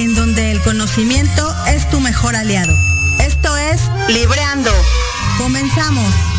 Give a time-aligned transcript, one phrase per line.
[0.00, 2.74] en donde el conocimiento es tu mejor aliado.
[3.18, 4.70] Esto es Libreando.
[5.36, 6.29] Comenzamos.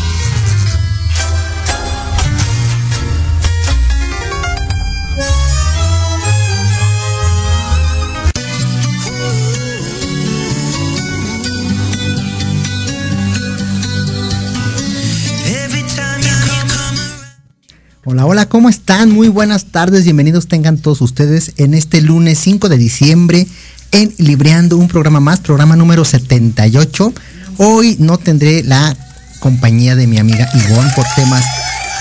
[18.12, 19.10] Hola, hola, ¿cómo están?
[19.10, 23.46] Muy buenas tardes, bienvenidos tengan todos ustedes en este lunes 5 de diciembre
[23.90, 27.14] en Libreando, un programa más, programa número 78.
[27.56, 28.94] Hoy no tendré la
[29.40, 31.42] compañía de mi amiga Ivonne por temas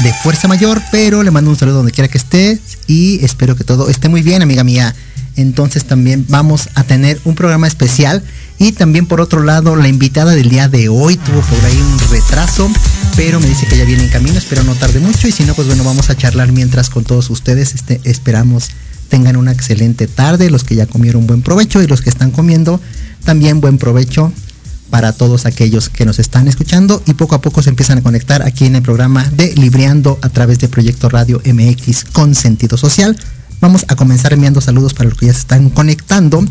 [0.03, 3.63] de fuerza mayor, pero le mando un saludo donde quiera que esté y espero que
[3.63, 4.93] todo esté muy bien, amiga mía.
[5.37, 8.21] Entonces también vamos a tener un programa especial
[8.59, 11.99] y también por otro lado la invitada del día de hoy tuvo por ahí un
[12.09, 12.69] retraso,
[13.15, 15.53] pero me dice que ya viene en camino, espero no tarde mucho y si no
[15.53, 18.69] pues bueno vamos a charlar mientras con todos ustedes, este, esperamos
[19.09, 22.79] tengan una excelente tarde, los que ya comieron buen provecho y los que están comiendo
[23.25, 24.31] también buen provecho
[24.89, 28.41] para todos aquellos que nos están escuchando y poco a poco se empiezan a conectar
[28.41, 33.17] aquí en el programa de Libreando a través de Proyecto Radio MX con sentido social.
[33.59, 36.43] Vamos a comenzar enviando saludos para los que ya se están conectando.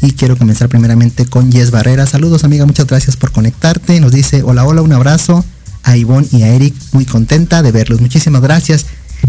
[0.00, 2.06] Y quiero comenzar primeramente con Yes Barrera.
[2.06, 4.00] Saludos amiga, muchas gracias por conectarte.
[4.00, 5.44] Nos dice hola, hola, un abrazo
[5.82, 6.74] a Ivonne y a Eric.
[6.92, 8.00] Muy contenta de verlos.
[8.00, 8.86] Muchísimas gracias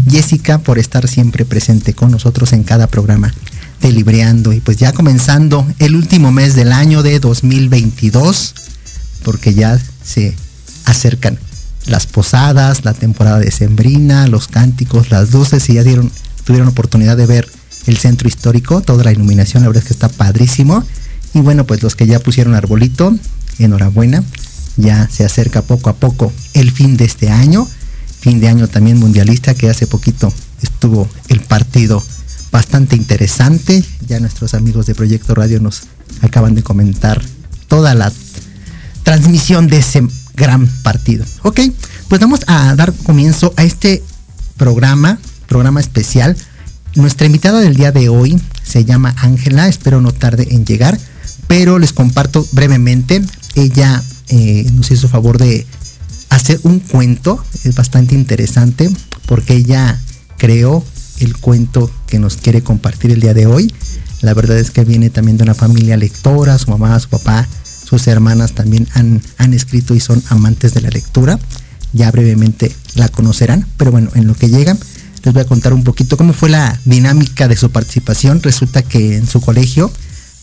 [0.08, 3.32] Jessica por estar siempre presente con nosotros en cada programa
[3.80, 4.52] de Libreando.
[4.52, 8.54] Y pues ya comenzando el último mes del año de 2022,
[9.22, 10.34] porque ya se
[10.84, 11.38] acercan
[11.86, 16.10] las posadas, la temporada de Sembrina, los cánticos, las luces y ya dieron
[16.44, 17.48] tuvieron oportunidad de ver
[17.86, 20.84] el centro histórico, toda la iluminación, la verdad es que está padrísimo.
[21.32, 23.14] Y bueno, pues los que ya pusieron arbolito,
[23.58, 24.22] enhorabuena.
[24.76, 27.68] Ya se acerca poco a poco el fin de este año,
[28.20, 30.32] fin de año también mundialista, que hace poquito
[30.62, 32.02] estuvo el partido
[32.50, 33.84] bastante interesante.
[34.06, 35.82] Ya nuestros amigos de Proyecto Radio nos
[36.22, 37.22] acaban de comentar
[37.68, 38.12] toda la
[39.02, 40.02] transmisión de ese
[40.34, 41.24] gran partido.
[41.42, 41.60] Ok,
[42.08, 44.02] pues vamos a dar comienzo a este
[44.56, 45.18] programa,
[45.48, 46.36] programa especial.
[46.94, 50.98] Nuestra invitada del día de hoy se llama Ángela, espero no tarde en llegar,
[51.48, 53.22] pero les comparto brevemente.
[53.54, 55.66] Ella eh, nos hizo favor de
[56.30, 58.90] hacer un cuento, es bastante interesante
[59.26, 60.00] porque ella
[60.38, 60.84] creó
[61.20, 63.72] el cuento que nos quiere compartir el día de hoy.
[64.20, 67.46] La verdad es que viene también de una familia lectora, su mamá, su papá,
[67.84, 71.38] sus hermanas también han, han escrito y son amantes de la lectura.
[71.92, 74.78] Ya brevemente la conocerán, pero bueno, en lo que llegan
[75.24, 78.42] les voy a contar un poquito cómo fue la dinámica de su participación.
[78.42, 79.90] Resulta que en su colegio,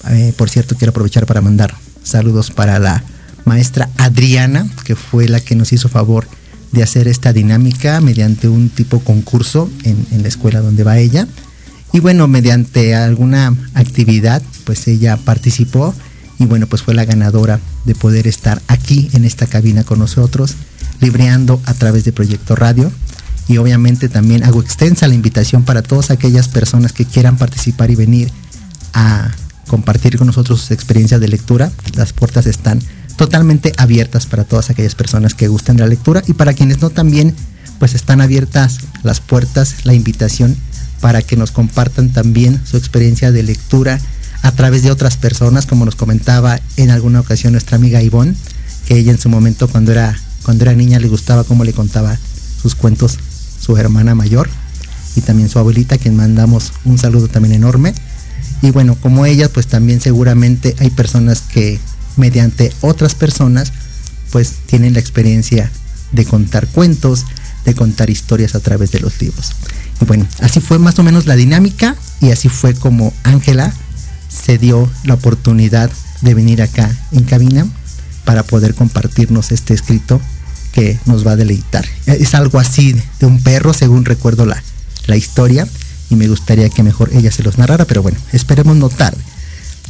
[0.10, 3.04] eh, por cierto, quiero aprovechar para mandar saludos para la
[3.46, 6.28] maestra Adriana, que fue la que nos hizo favor
[6.72, 11.28] de hacer esta dinámica mediante un tipo concurso en, la escuela donde va ella.
[11.94, 15.94] Y bueno, mediante alguna actividad, pues ella participó
[16.40, 20.56] y bueno, pues fue la ganadora de poder estar aquí en esta cabina con nosotros,
[21.02, 22.92] libreando a través de Proyecto Radio.
[23.48, 27.96] Y obviamente también hago extensa la invitación para todas aquellas personas que quieran participar y
[27.96, 28.32] venir
[28.94, 29.32] a
[29.68, 31.72] compartir con nosotros sus experiencias de lectura.
[31.96, 32.80] Las puertas están
[33.22, 36.90] totalmente abiertas para todas aquellas personas que gusten de la lectura y para quienes no
[36.90, 37.36] también,
[37.78, 40.58] pues están abiertas las puertas, la invitación
[41.02, 44.00] para que nos compartan también su experiencia de lectura
[44.42, 48.34] a través de otras personas, como nos comentaba en alguna ocasión nuestra amiga Ivonne,
[48.88, 52.18] que ella en su momento cuando era, cuando era niña le gustaba cómo le contaba
[52.60, 53.20] sus cuentos
[53.60, 54.50] su hermana mayor
[55.16, 57.94] y también su abuelita, quien mandamos un saludo también enorme.
[58.64, 61.80] Y bueno, como ella, pues también seguramente hay personas que
[62.18, 63.72] mediante otras personas,
[64.32, 65.72] pues tienen la experiencia
[66.12, 67.26] de contar cuentos,
[67.66, 69.52] de contar historias a través de los libros.
[70.02, 73.74] Y bueno, así fue más o menos la dinámica y así fue como Ángela
[74.30, 75.92] se dio la oportunidad
[76.22, 77.68] de venir acá en cabina
[78.26, 80.22] para poder compartirnos este escrito
[80.72, 81.86] que nos va a deleitar.
[82.06, 84.62] Es algo así de un perro, según recuerdo la,
[85.06, 85.68] la historia,
[86.10, 89.22] y me gustaría que mejor ella se los narrara, pero bueno, esperemos no tarde.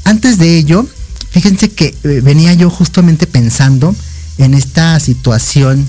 [0.04, 0.88] Antes de ello,
[1.32, 3.96] fíjense que eh, venía yo justamente pensando
[4.38, 5.86] en esta situación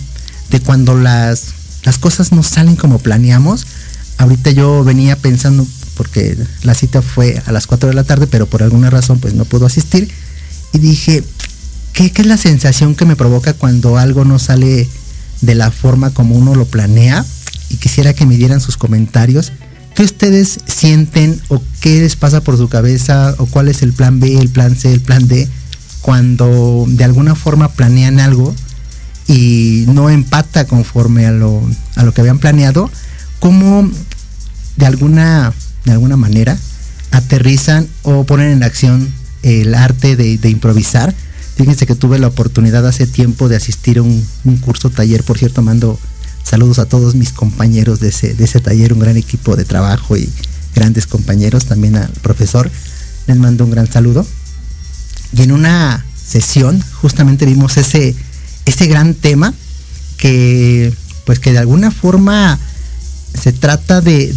[0.50, 3.66] de cuando las, las cosas no salen como planeamos.
[4.18, 8.46] Ahorita yo venía pensando porque la cita fue a las 4 de la tarde, pero
[8.46, 10.10] por alguna razón pues no pudo asistir.
[10.72, 11.22] Y dije,
[11.92, 14.88] ¿qué, ¿qué, es la sensación que me provoca cuando algo no sale
[15.40, 17.24] de la forma como uno lo planea?
[17.68, 19.52] Y quisiera que me dieran sus comentarios.
[19.94, 24.20] ¿Qué ustedes sienten o qué les pasa por su cabeza o cuál es el plan
[24.20, 25.48] B, el plan C, el plan D
[26.00, 28.54] cuando de alguna forma planean algo
[29.28, 31.62] y no empata conforme a lo,
[31.96, 32.90] a lo que habían planeado?
[33.38, 33.88] ¿Cómo
[34.76, 35.52] de alguna,
[35.84, 36.56] de alguna manera
[37.10, 41.14] aterrizan o ponen en acción el arte de, de improvisar?
[41.56, 45.36] Fíjense que tuve la oportunidad hace tiempo de asistir a un, un curso taller, por
[45.36, 46.00] cierto, mando
[46.44, 50.16] Saludos a todos mis compañeros de ese, de ese taller, un gran equipo de trabajo
[50.16, 50.28] y
[50.74, 52.70] grandes compañeros, también al profesor.
[53.26, 54.26] Les mando un gran saludo.
[55.36, 58.14] Y en una sesión justamente vimos ese,
[58.66, 59.54] ese gran tema
[60.16, 60.92] que
[61.24, 62.58] pues que de alguna forma
[63.40, 64.32] se trata de,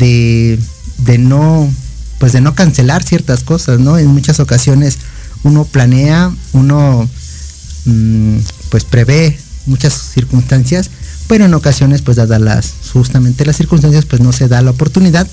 [0.97, 1.71] de, no
[2.19, 3.97] pues de no cancelar ciertas cosas, ¿no?
[3.97, 4.97] En muchas ocasiones
[5.43, 7.09] uno planea, uno
[7.85, 8.37] mmm,
[8.69, 10.89] pues prevé muchas circunstancias,
[11.27, 15.27] pero en ocasiones pues dadas justamente las circunstancias pues no se da la oportunidad.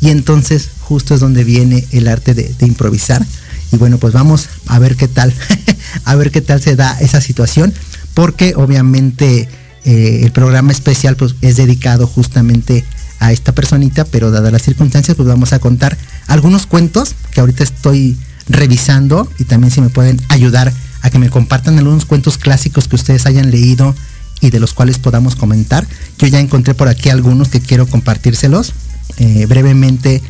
[0.00, 3.24] Y entonces justo es donde viene el arte de, de improvisar.
[3.72, 5.34] Y bueno pues vamos a ver qué tal
[6.04, 7.72] a ver qué tal se da esa situación.
[8.14, 9.48] Porque obviamente
[9.84, 12.84] eh, el programa especial pues es dedicado justamente
[13.18, 14.04] a esta personita.
[14.04, 18.16] Pero dadas las circunstancias pues vamos a contar algunos cuentos que ahorita estoy
[18.48, 19.30] revisando.
[19.38, 23.26] Y también si me pueden ayudar a que me compartan algunos cuentos clásicos que ustedes
[23.26, 23.94] hayan leído
[24.40, 25.86] y de los cuales podamos comentar.
[26.18, 28.72] Yo ya encontré por aquí algunos que quiero compartírselos.
[29.18, 30.22] Eh, brevemente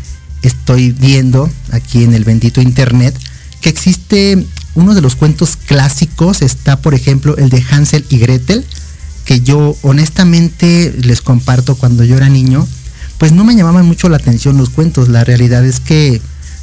[0.43, 3.19] estoy viendo aquí en el bendito internet
[3.61, 8.65] que existe uno de los cuentos clásicos, está por ejemplo el de Hansel y Gretel,
[9.25, 12.67] que yo honestamente les comparto cuando yo era niño,
[13.19, 16.23] pues no me llamaban mucho la atención los cuentos, la realidad es que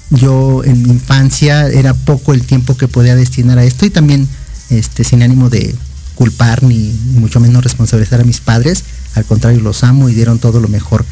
[0.10, 4.28] yo en mi infancia era poco el tiempo que podía destinar a esto y también
[4.70, 5.76] este sin ánimo de
[6.16, 8.84] culpar ni, mucho menos responsabilizar a mis padres.
[9.14, 11.06] Al contrario, los amo y dieron todo lo mejor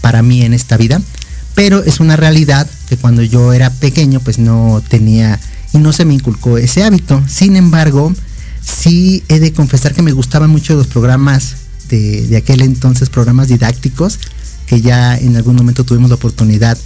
[0.00, 1.02] para mí en esta vida.
[1.54, 5.38] Pero es una realidad que cuando yo era pequeño pues no tenía
[5.72, 7.22] y no se me inculcó ese hábito.
[7.28, 8.12] Sin embargo,
[8.62, 11.56] sí he de confesar que me gustaban mucho los programas
[11.88, 14.18] de aquel entonces, programas didácticos,
[14.66, 16.76] que ya en algún momento tuvimos la oportunidad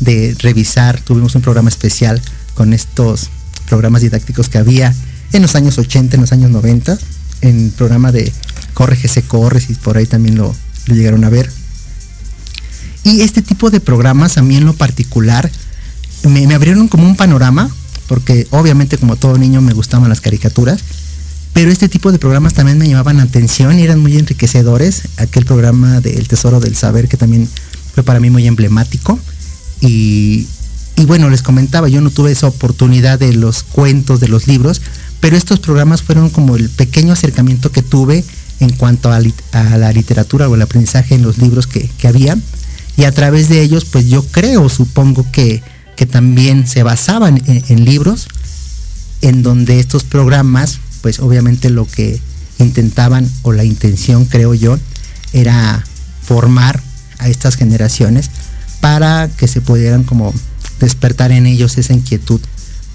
[0.00, 1.00] de revisar.
[1.00, 2.20] Tuvimos un programa especial
[2.54, 3.30] con estos
[3.68, 4.92] programas didácticos que había
[5.32, 6.98] en los años 80, en los años 90
[7.40, 8.32] en programa de
[8.74, 10.54] Corre que se corre, si por ahí también lo,
[10.86, 11.50] llegaron a ver.
[13.04, 15.50] Y este tipo de programas a mí en lo particular
[16.28, 17.70] me, abrieron como un panorama,
[18.06, 20.80] porque obviamente como todo niño me gustaban las caricaturas,
[21.54, 25.04] pero este tipo de programas también me llamaban atención y eran muy enriquecedores.
[25.16, 27.48] Aquel programa de El Tesoro del Saber que también
[27.94, 29.18] fue para mí muy emblemático.
[29.80, 30.46] Y
[31.06, 34.80] bueno, les comentaba, yo no tuve esa oportunidad de los cuentos, de los libros,
[35.20, 38.24] pero estos programas fueron como el pequeño acercamiento que tuve
[38.60, 39.20] en cuanto a,
[39.76, 42.38] la literatura o el aprendizaje en los libros que, que, había.
[42.96, 45.62] Y a través de ellos pues yo creo, supongo que,
[45.96, 48.28] que también se basaban en, en, libros
[49.20, 52.20] en donde estos programas pues obviamente lo que
[52.58, 54.78] intentaban o la intención creo yo
[55.32, 55.84] era
[56.22, 56.82] formar
[57.18, 58.30] a estas generaciones
[58.80, 60.32] para que se pudieran como
[60.80, 62.40] despertar en ellos esa inquietud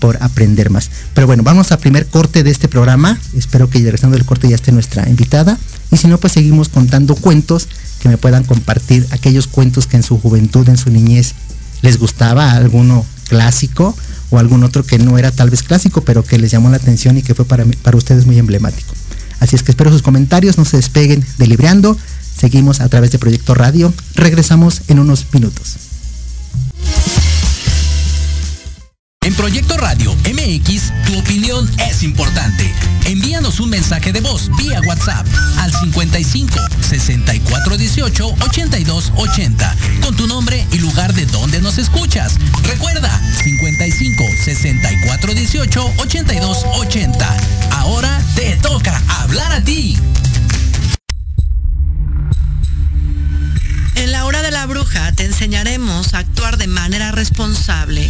[0.01, 0.89] por aprender más.
[1.13, 3.17] Pero bueno, vamos a primer corte de este programa.
[3.37, 5.57] Espero que regresando del corte ya esté nuestra invitada.
[5.91, 7.69] Y si no, pues seguimos contando cuentos
[8.01, 11.35] que me puedan compartir aquellos cuentos que en su juventud, en su niñez,
[11.83, 13.95] les gustaba, alguno clásico
[14.31, 17.17] o algún otro que no era tal vez clásico, pero que les llamó la atención
[17.17, 18.93] y que fue para, para ustedes muy emblemático.
[19.39, 21.95] Así es que espero sus comentarios, no se despeguen de Libreando.
[22.35, 23.93] Seguimos a través de Proyecto Radio.
[24.15, 25.77] Regresamos en unos minutos.
[29.23, 29.77] En Proyecto
[32.03, 32.73] importante.
[33.05, 35.25] Envíanos un mensaje de voz vía WhatsApp
[35.57, 42.35] al 55 64 18 82 80 con tu nombre y lugar de donde nos escuchas.
[42.63, 43.09] Recuerda
[43.43, 47.37] 55 64 18 82 80.
[47.71, 49.97] Ahora te toca hablar a ti.
[53.95, 58.09] En la hora de la bruja te enseñaremos a actuar de manera responsable.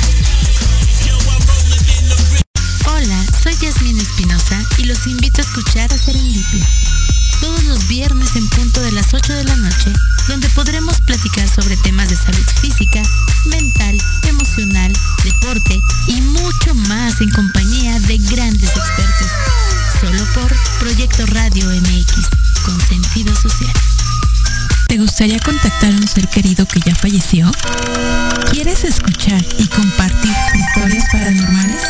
[3.03, 6.63] Hola, soy Yasmin Espinosa y los invito a escuchar Serendipia
[7.41, 9.91] todos los viernes en punto de las 8 de la noche,
[10.27, 13.01] donde podremos platicar sobre temas de salud física,
[13.45, 13.97] mental,
[14.29, 14.93] emocional,
[15.23, 19.31] deporte y mucho más en compañía de grandes expertos.
[19.99, 22.29] Solo por Proyecto Radio MX,
[22.63, 23.73] con sentido social.
[24.87, 27.51] ¿Te gustaría contactar a un ser querido que ya falleció?
[28.51, 31.81] ¿Quieres escuchar y compartir historias paranormales?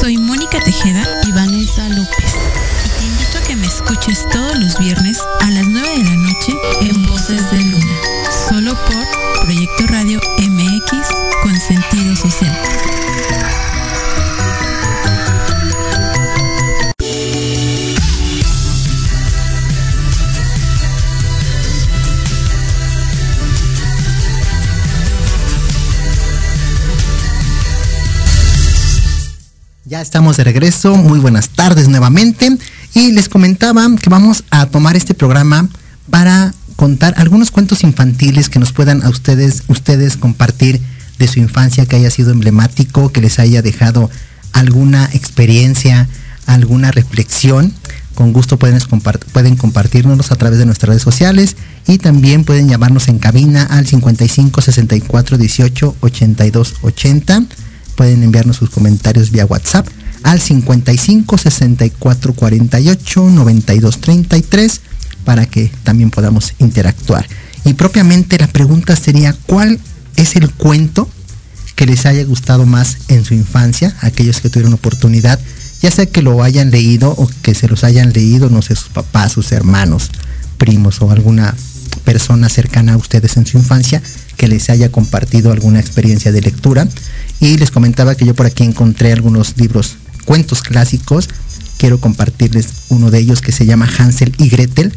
[0.00, 2.34] Soy Mónica Tejeda y Vanessa López
[3.48, 6.52] que me escuches todos los viernes a las 9 de la noche
[6.82, 7.96] en Voces de Luna,
[8.46, 11.08] solo por Proyecto Radio MX
[11.42, 13.07] con sentido social.
[30.00, 32.56] Estamos de regreso, muy buenas tardes nuevamente.
[32.94, 35.68] Y les comentaba que vamos a tomar este programa
[36.08, 40.80] para contar algunos cuentos infantiles que nos puedan a ustedes, ustedes compartir
[41.18, 44.08] de su infancia que haya sido emblemático, que les haya dejado
[44.52, 46.08] alguna experiencia,
[46.46, 47.72] alguna reflexión.
[48.14, 48.80] Con gusto pueden,
[49.32, 51.56] pueden compartirnos a través de nuestras redes sociales
[51.88, 57.42] y también pueden llamarnos en cabina al 55 64 18 82 80.
[57.98, 59.88] Pueden enviarnos sus comentarios vía WhatsApp
[60.22, 64.80] al 55 64 48 92 33
[65.24, 67.26] para que también podamos interactuar.
[67.64, 69.80] Y propiamente la pregunta sería, ¿cuál
[70.14, 71.10] es el cuento
[71.74, 73.92] que les haya gustado más en su infancia?
[74.00, 75.40] Aquellos que tuvieron oportunidad,
[75.82, 78.90] ya sea que lo hayan leído o que se los hayan leído, no sé, sus
[78.90, 80.12] papás, sus hermanos,
[80.56, 81.52] primos o alguna
[82.04, 84.00] persona cercana a ustedes en su infancia
[84.38, 86.88] que les haya compartido alguna experiencia de lectura.
[87.40, 91.28] Y les comentaba que yo por aquí encontré algunos libros cuentos clásicos.
[91.76, 94.92] Quiero compartirles uno de ellos que se llama Hansel y Gretel,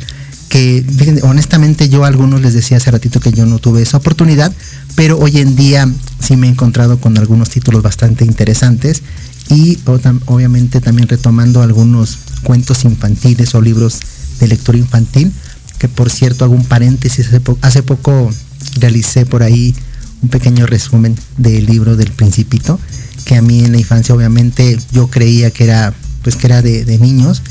[0.48, 0.86] que
[1.24, 4.54] honestamente yo a algunos les decía hace ratito que yo no tuve esa oportunidad,
[4.96, 9.02] pero hoy en día sí me he encontrado con algunos títulos bastante interesantes
[9.50, 14.00] y obviamente también retomando algunos cuentos infantiles o libros
[14.40, 15.32] de lectura infantil,
[15.78, 17.30] que por cierto hago un paréntesis,
[17.62, 18.30] hace poco
[18.80, 19.76] realicé por ahí
[20.22, 22.80] un pequeño resumen del libro del Principito
[23.26, 26.98] que a mí en la infancia obviamente yo creía que era pues que era de,
[27.00, 27.42] niños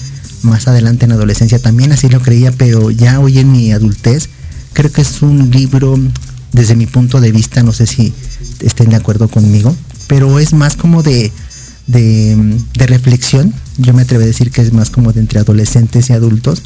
[0.42, 4.28] más adelante en la adolescencia también así lo creía pero ya hoy en mi adultez
[4.72, 5.98] creo que es un libro
[6.52, 8.12] desde mi punto de vista no sé si
[8.60, 9.74] estén de acuerdo conmigo
[10.06, 11.32] pero es más como de
[11.86, 12.36] de,
[12.74, 16.12] de reflexión yo me atrevo a decir que es más como de entre adolescentes y
[16.12, 16.62] adultos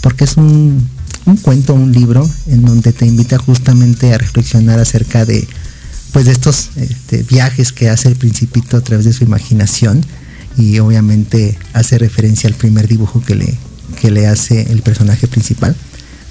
[0.00, 0.86] porque es un,
[1.26, 5.46] un cuento un libro en donde te invita justamente a reflexionar acerca de
[6.12, 10.04] pues de estos este, viajes que hace el principito a través de su imaginación
[10.56, 13.58] y obviamente hace referencia al primer dibujo que le,
[14.00, 15.74] que le hace el personaje principal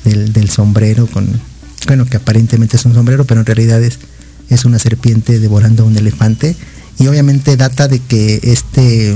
[0.06, 1.28] del, sombrero con,
[1.88, 4.00] bueno, que aparentemente es un sombrero, pero en realidad es,
[4.50, 6.56] es una serpiente devorando a un elefante.
[7.00, 9.16] Y obviamente data de que este,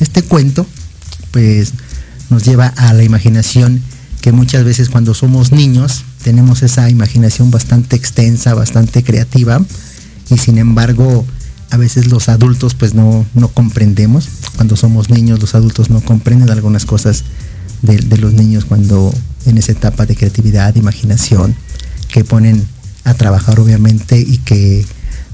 [0.00, 0.66] este cuento
[1.30, 1.72] pues
[2.28, 3.80] nos lleva a la imaginación
[4.22, 9.60] que muchas veces cuando somos niños tenemos esa imaginación bastante extensa, bastante creativa,
[10.30, 11.26] y sin embargo
[11.70, 14.28] a veces los adultos pues no, no comprendemos.
[14.56, 17.24] Cuando somos niños los adultos no comprenden algunas cosas
[17.82, 19.12] de, los niños cuando
[19.44, 21.56] en esa etapa de creatividad, imaginación,
[22.08, 22.64] que ponen
[23.02, 24.86] a trabajar obviamente y que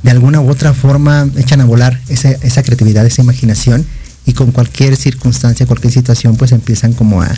[0.02, 3.84] de alguna u otra forma echan a volar esa, esa creatividad, esa imaginación
[4.24, 7.30] y con cualquier circunstancia, cualquier situación, pues empiezan como a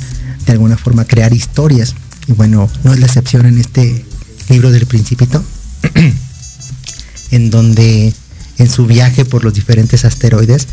[0.46, 1.94] de alguna forma crear historias.
[2.26, 4.05] Y bueno, no es la excepción en este
[4.48, 5.44] libro del principito,
[7.31, 8.12] en donde
[8.59, 10.66] en su viaje por los diferentes asteroides,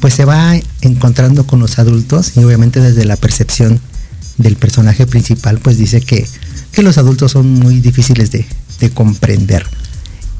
[0.00, 3.80] pues se va encontrando con los adultos y obviamente desde la percepción
[4.38, 6.26] del personaje principal, pues dice que,
[6.72, 8.46] que los adultos son muy difíciles de,
[8.80, 9.66] de comprender.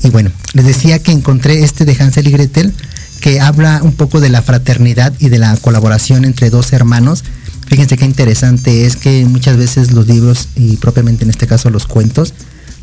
[0.03, 2.73] Y bueno, les decía que encontré este de Hansel y Gretel,
[3.21, 7.25] que habla un poco de la fraternidad y de la colaboración entre dos hermanos.
[7.69, 11.87] Fíjense qué interesante es que muchas veces los libros, y propiamente en este caso los
[11.87, 12.33] cuentos,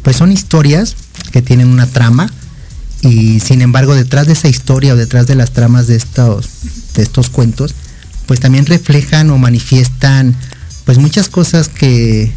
[0.03, 0.95] pues son historias
[1.31, 2.31] que tienen una trama,
[3.01, 6.49] y sin embargo detrás de esa historia o detrás de las tramas de estos,
[6.93, 7.73] de estos cuentos,
[8.27, 10.35] pues también reflejan o manifiestan
[10.85, 12.31] pues muchas cosas que,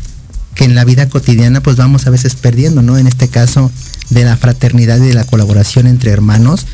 [0.55, 2.97] que en la vida cotidiana pues vamos a veces perdiendo, ¿no?
[2.97, 3.71] En este caso
[4.09, 6.67] de la fraternidad y de la colaboración entre hermanos.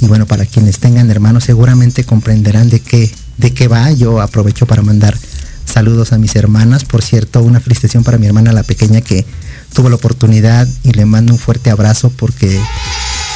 [0.00, 3.90] Y bueno, para quienes tengan hermanos seguramente comprenderán de qué, de qué va.
[3.92, 5.16] Yo aprovecho para mandar
[5.64, 6.84] saludos a mis hermanas.
[6.84, 9.24] Por cierto, una felicitación para mi hermana la pequeña que
[9.72, 12.60] tuvo la oportunidad y le mando un fuerte abrazo porque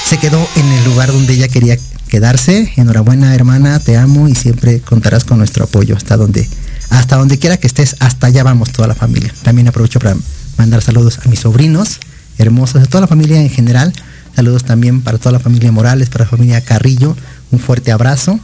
[0.09, 2.73] se quedó en el lugar donde ella quería quedarse.
[2.77, 6.49] Enhorabuena hermana, te amo y siempre contarás con nuestro apoyo hasta donde,
[6.91, 9.33] hasta donde quiera que estés, hasta allá vamos toda la familia.
[9.43, 10.17] También aprovecho para
[10.59, 12.01] mandar saludos a mis sobrinos
[12.39, 13.93] hermosos, a toda la familia en general.
[14.35, 17.17] Saludos también para toda la familia Morales, para la familia Carrillo.
[17.51, 18.41] Un fuerte abrazo,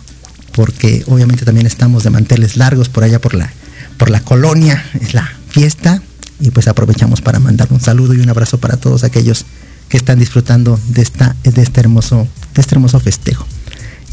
[0.59, 3.49] porque obviamente también estamos de manteles largos por allá por la,
[3.97, 6.03] por la colonia, es la fiesta.
[6.41, 9.47] Y pues aprovechamos para mandar un saludo y un abrazo para todos aquellos
[9.89, 13.47] que están disfrutando de, esta, de, este, hermoso, de este hermoso festejo.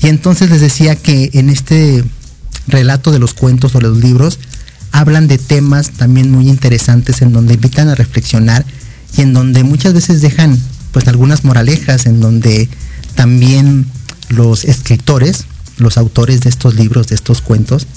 [0.04, 2.04] Y entonces les decía que en este
[2.68, 4.38] relato de los cuentos o los libros
[4.92, 8.64] hablan de temas también muy interesantes en donde invitan a reflexionar
[9.18, 10.60] y en donde muchas veces dejan
[10.92, 12.70] pues algunas moralejas, en donde
[13.16, 13.88] también
[14.30, 15.46] los escritores,
[15.78, 17.88] los autores de estos libros, de estos cuentos,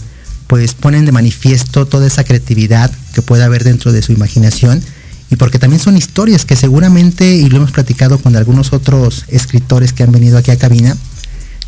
[0.46, 4.82] pues ponen de manifiesto toda esa creatividad que puede haber dentro de su imaginación
[5.30, 9.92] y porque también son historias que seguramente, y lo hemos platicado con algunos otros escritores
[9.92, 10.96] que han venido aquí a cabina,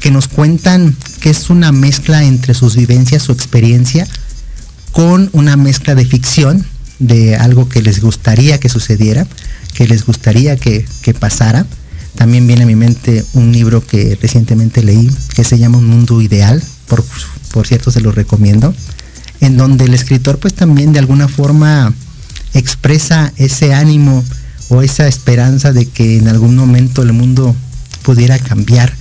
[0.01, 4.07] que nos cuentan que es una mezcla entre sus vivencias, su experiencia,
[4.93, 6.65] con una mezcla de ficción,
[6.99, 9.27] de algo que les gustaría que sucediera,
[9.75, 10.87] que les gustaría que,
[11.19, 11.67] pasara.
[12.15, 16.21] También viene a mi mente un libro que recientemente leí, que se llama Un Mundo
[16.21, 17.05] Ideal, por,
[17.53, 18.75] por cierto se lo recomiendo,
[19.41, 21.93] en donde el escritor pues también de alguna forma
[22.55, 24.25] expresa ese ánimo
[24.69, 27.55] o esa esperanza de que en algún momento el mundo
[28.03, 28.93] pudiera cambiar,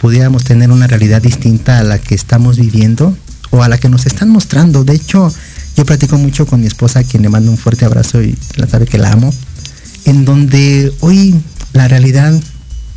[0.00, 3.16] pudiéramos tener una realidad distinta a la que estamos viviendo
[3.50, 4.84] o a la que nos están mostrando.
[4.84, 5.32] De hecho,
[5.76, 8.66] yo platico mucho con mi esposa, a quien le mando un fuerte abrazo y la
[8.66, 9.32] sabe que la amo,
[10.04, 11.40] en donde hoy
[11.72, 12.38] la realidad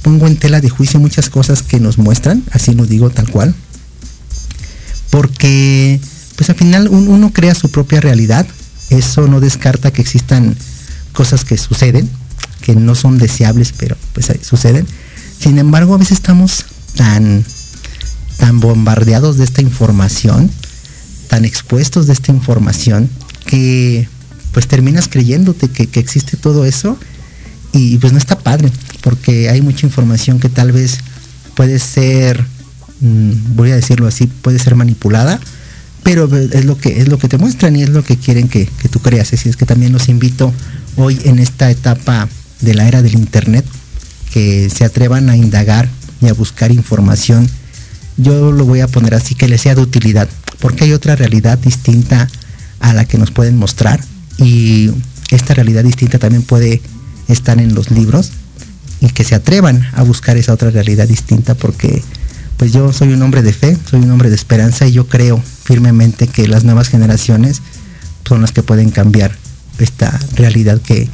[0.02, 3.56] pongo en tela de juicio muchas cosas que nos muestran, así lo digo tal cual,
[5.10, 6.00] porque
[6.36, 8.46] pues al final uno crea su propia realidad,
[8.90, 10.56] eso no descarta que existan
[11.14, 12.10] cosas que suceden,
[12.62, 14.86] que no son deseables, pero pues suceden.
[15.40, 17.44] Sin embargo, a veces estamos tan,
[18.38, 20.52] tan bombardeados de esta información
[21.28, 23.10] tan expuestos de esta información
[23.46, 24.08] que
[24.52, 26.98] pues terminas creyéndote que, existe todo eso
[27.76, 31.00] y pues no está padre, porque hay mucha información que tal vez
[31.56, 32.42] puede ser,
[33.02, 35.42] mm, voy a decirlo así, puede ser manipulada,
[36.02, 38.70] pero es lo que es lo que te muestran y es lo que quieren que,
[38.82, 39.34] que tú creas.
[39.34, 40.54] Así es que también los invito
[40.96, 42.30] hoy en esta etapa
[42.62, 43.66] de la era del internet
[44.32, 45.90] que se atrevan a indagar
[46.22, 47.50] y a buscar información.
[48.18, 51.58] Yo lo voy a poner así que les sea de utilidad porque hay otra realidad
[51.58, 52.30] distinta
[52.80, 54.00] a la que nos pueden mostrar
[54.38, 54.92] y
[55.32, 56.82] esta realidad distinta también puede
[57.28, 58.32] estar en los libros
[59.02, 62.04] y que se atrevan a buscar esa otra realidad distinta porque
[62.58, 65.42] pues yo soy un hombre de fe, soy un hombre de esperanza y yo creo
[65.64, 67.62] firmemente que las nuevas generaciones
[68.28, 69.36] son las que pueden cambiar
[69.80, 71.10] esta realidad que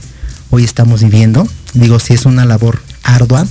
[0.52, 1.47] hoy estamos viviendo.
[1.74, 3.47] Digo, si es una labor ardua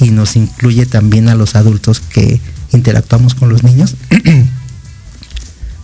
[0.00, 2.40] y nos incluye también a los adultos que
[2.72, 3.94] interactuamos con los niños.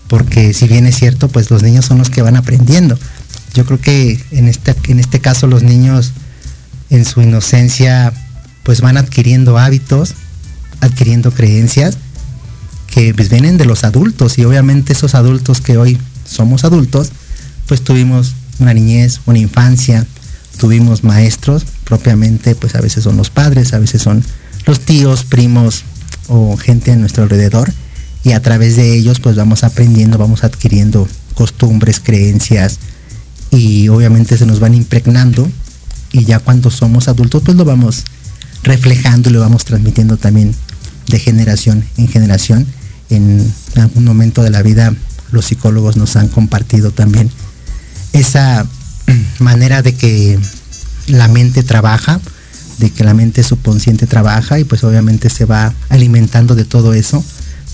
[0.08, 2.98] porque si bien es cierto, pues los niños son los que van aprendiendo.
[3.54, 6.12] Yo creo que en este, en este caso los niños
[6.90, 8.12] en su inocencia
[8.64, 10.14] pues van adquiriendo hábitos,
[10.80, 11.96] adquiriendo creencias
[12.92, 14.38] que pues, vienen de los adultos.
[14.38, 17.12] Y obviamente esos adultos que hoy somos adultos,
[17.68, 20.06] pues tuvimos una niñez, una infancia,
[20.58, 24.24] tuvimos maestros, propiamente pues a veces son los padres, a veces son
[24.66, 25.84] los tíos, primos
[26.28, 27.72] o gente a nuestro alrededor.
[28.24, 32.78] Y a través de ellos pues vamos aprendiendo, vamos adquiriendo costumbres, creencias
[33.54, 35.48] y obviamente se nos van impregnando
[36.12, 38.04] y ya cuando somos adultos pues lo vamos
[38.62, 40.54] reflejando y lo vamos transmitiendo también
[41.08, 42.66] de generación en generación.
[43.10, 44.94] En algún momento de la vida
[45.30, 47.30] los psicólogos nos han compartido también
[48.12, 48.66] esa
[49.38, 50.38] manera de que
[51.06, 52.20] la mente trabaja,
[52.78, 57.24] de que la mente subconsciente trabaja y pues obviamente se va alimentando de todo eso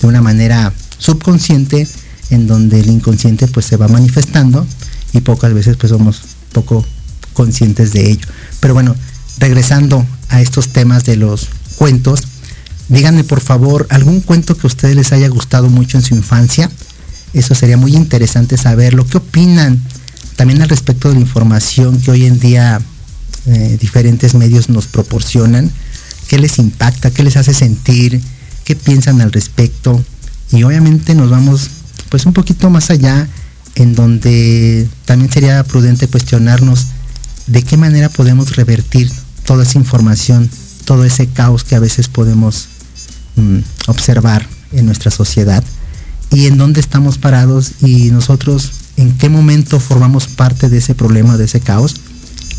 [0.01, 1.87] de una manera subconsciente
[2.29, 4.65] en donde el inconsciente pues se va manifestando
[5.13, 6.21] y pocas veces pues somos
[6.51, 6.85] poco
[7.33, 8.27] conscientes de ello.
[8.59, 8.95] Pero bueno,
[9.37, 12.21] regresando a estos temas de los cuentos,
[12.89, 16.69] díganme por favor algún cuento que a ustedes les haya gustado mucho en su infancia.
[17.33, 19.05] Eso sería muy interesante saberlo.
[19.05, 19.79] ¿Qué opinan
[20.35, 22.81] también al respecto de la información que hoy en día
[23.45, 25.71] eh, diferentes medios nos proporcionan?
[26.27, 27.11] ¿Qué les impacta?
[27.11, 28.21] ¿Qué les hace sentir?
[28.65, 30.03] ¿Qué piensan al respecto?
[30.51, 31.69] Y obviamente nos vamos
[32.09, 33.27] pues un poquito más allá
[33.75, 36.87] en donde también sería prudente cuestionarnos
[37.47, 39.11] de qué manera podemos revertir
[39.45, 40.49] toda esa información,
[40.85, 42.67] todo ese caos que a veces podemos
[43.35, 45.63] mm, observar en nuestra sociedad
[46.31, 51.37] y en dónde estamos parados y nosotros en qué momento formamos parte de ese problema,
[51.37, 51.95] de ese caos.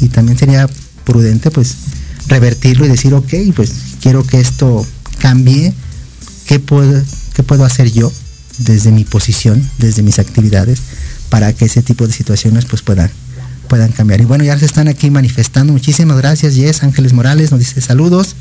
[0.01, 0.69] Y también sería
[1.05, 1.77] prudente pues
[2.29, 4.87] revertirlo y decir, ok, pues quiero que esto
[5.19, 5.73] cambie,
[6.47, 7.03] ¿qué puedo,
[7.35, 8.13] qué puedo hacer yo?
[8.59, 10.81] desde mi posición, desde mis actividades,
[11.33, 13.11] para que ese tipo de situaciones pues puedan,
[13.67, 14.21] puedan cambiar.
[14.21, 15.73] Y bueno, ya se están aquí manifestando.
[15.73, 16.83] Muchísimas gracias, Yes.
[16.83, 18.37] Ángeles Morales nos dice saludos.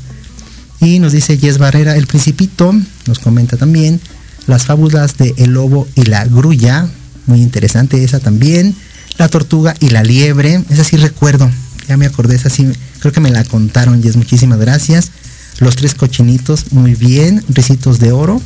[0.78, 2.74] Y nos dice Yes Barrera, el principito,
[3.06, 3.98] nos comenta también,
[4.46, 6.86] las fábulas de El Lobo y la Grulla,
[7.24, 8.76] muy interesante esa también.
[9.16, 11.50] La Tortuga y la Liebre, esa sí recuerdo,
[11.88, 15.12] ya me acordé, esa sí, creo que me la contaron, Yes, muchísimas gracias.
[15.60, 17.42] Los tres cochinitos, muy bien.
[17.48, 18.42] Ricitos de oro.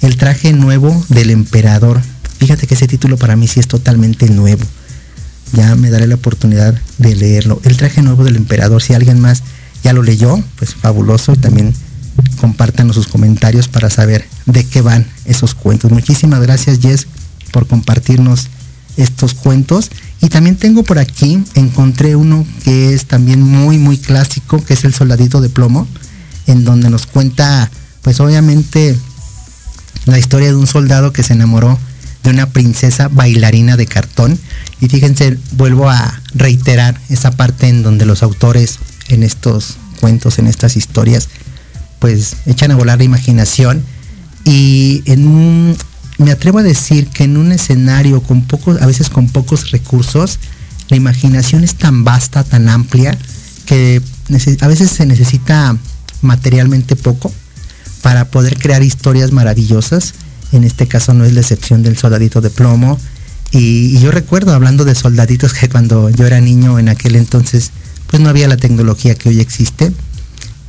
[0.00, 2.00] El traje nuevo del emperador.
[2.40, 4.64] Fíjate que ese título para mí sí es totalmente nuevo.
[5.52, 7.60] Ya me daré la oportunidad de leerlo.
[7.64, 9.42] El traje nuevo del emperador, si alguien más
[9.84, 11.34] ya lo leyó, pues fabuloso.
[11.34, 11.74] Y también
[12.40, 15.90] compártanos sus comentarios para saber de qué van esos cuentos.
[15.90, 17.06] Muchísimas gracias Jess
[17.52, 18.48] por compartirnos
[18.96, 19.90] estos cuentos.
[20.22, 24.84] Y también tengo por aquí, encontré uno que es también muy, muy clásico, que es
[24.84, 25.86] El Soldadito de Plomo,
[26.46, 28.96] en donde nos cuenta, pues obviamente,
[30.06, 31.78] la historia de un soldado que se enamoró
[32.22, 34.38] de una princesa bailarina de cartón.
[34.80, 38.78] Y fíjense, vuelvo a reiterar esa parte en donde los autores
[39.08, 41.28] en estos cuentos, en estas historias,
[41.98, 43.82] pues echan a volar la imaginación.
[44.44, 45.76] Y en un,
[46.18, 50.38] me atrevo a decir que en un escenario con pocos, a veces con pocos recursos,
[50.88, 53.16] la imaginación es tan vasta, tan amplia,
[53.66, 54.02] que
[54.60, 55.76] a veces se necesita
[56.22, 57.32] materialmente poco
[58.02, 60.14] para poder crear historias maravillosas.
[60.52, 62.98] En este caso no es la excepción del soldadito de plomo.
[63.52, 67.70] Y, yo recuerdo hablando de soldaditos que cuando yo era niño en aquel entonces,
[68.06, 69.92] pues no había la tecnología que hoy existe.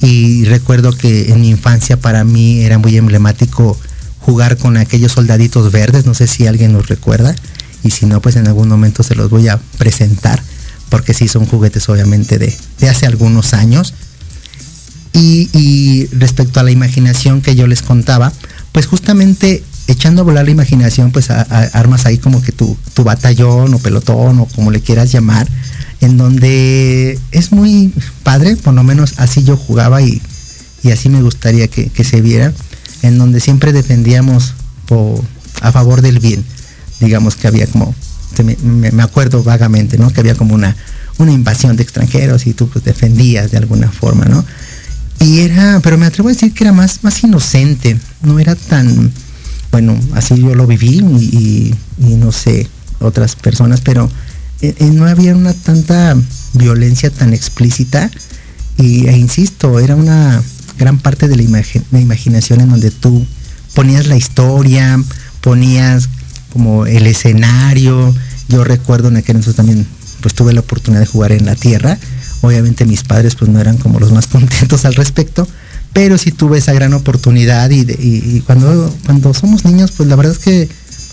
[0.01, 3.77] Y recuerdo que en mi infancia para mí era muy emblemático
[4.19, 7.35] jugar con aquellos soldaditos verdes, no sé si alguien los recuerda,
[7.83, 10.41] y si no, pues en algún momento se los voy a presentar,
[10.89, 13.93] porque sí son juguetes obviamente de, de hace algunos años.
[15.13, 18.31] Y, respecto a la imaginación que yo les contaba,
[18.71, 23.73] pues justamente echando a volar la imaginación, pues armas ahí como que tu, tu batallón
[23.73, 25.47] o pelotón o como le quieras llamar,
[26.01, 30.21] en donde es muy padre, por lo menos así yo jugaba y,
[30.91, 32.53] así me gustaría que, se viera,
[33.03, 34.55] en donde siempre defendíamos
[35.61, 36.43] a favor del bien.
[36.99, 37.95] Digamos que había como,
[38.43, 40.11] me, me, acuerdo vagamente, ¿no?
[40.11, 40.75] Que había como una,
[41.17, 44.43] una invasión de extranjeros y tú pues defendías de alguna forma, ¿no?
[45.19, 49.11] Y era, pero me atrevo a decir que era más, más inocente, no era tan,
[49.71, 51.75] bueno, así yo lo viví y,
[52.17, 52.67] no sé,
[52.99, 54.09] otras personas, pero
[54.61, 56.15] eh, eh, no había una tanta
[56.53, 58.11] violencia tan explícita
[58.77, 60.41] y, e insisto, era una
[60.77, 63.25] gran parte de la, la imaginación en donde tú
[63.73, 65.01] ponías la historia,
[65.41, 66.09] ponías
[66.51, 68.13] como el escenario,
[68.49, 69.87] yo recuerdo en aquel entonces también
[70.21, 71.97] pues tuve la oportunidad de jugar en la tierra.
[72.41, 75.47] Obviamente mis padres pues no eran como los más contentos al respecto,
[75.93, 80.39] pero sí tuve esa gran oportunidad y, cuando, cuando somos niños pues la verdad es
[80.39, 80.69] que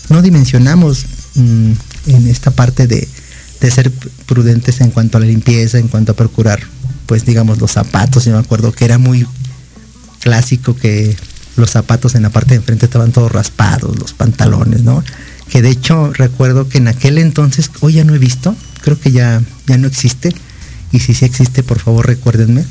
[0.09, 1.71] no dimensionamos mm,
[2.07, 3.07] en esta parte de,
[3.69, 3.91] ser
[4.25, 6.61] prudentes en cuanto a la limpieza, en cuanto a procurar
[7.05, 8.25] pues digamos los zapatos.
[8.25, 9.27] Yo me acuerdo que era muy
[10.19, 11.15] clásico que
[11.57, 15.03] los zapatos en la parte de enfrente estaban todos raspados, los pantalones, ¿no?
[15.49, 19.11] Que de hecho recuerdo que en aquel entonces, hoy ya no he visto, creo que
[19.11, 20.33] ya, ya no existe,
[20.91, 22.63] y si sí existe, por favor recuérdenme.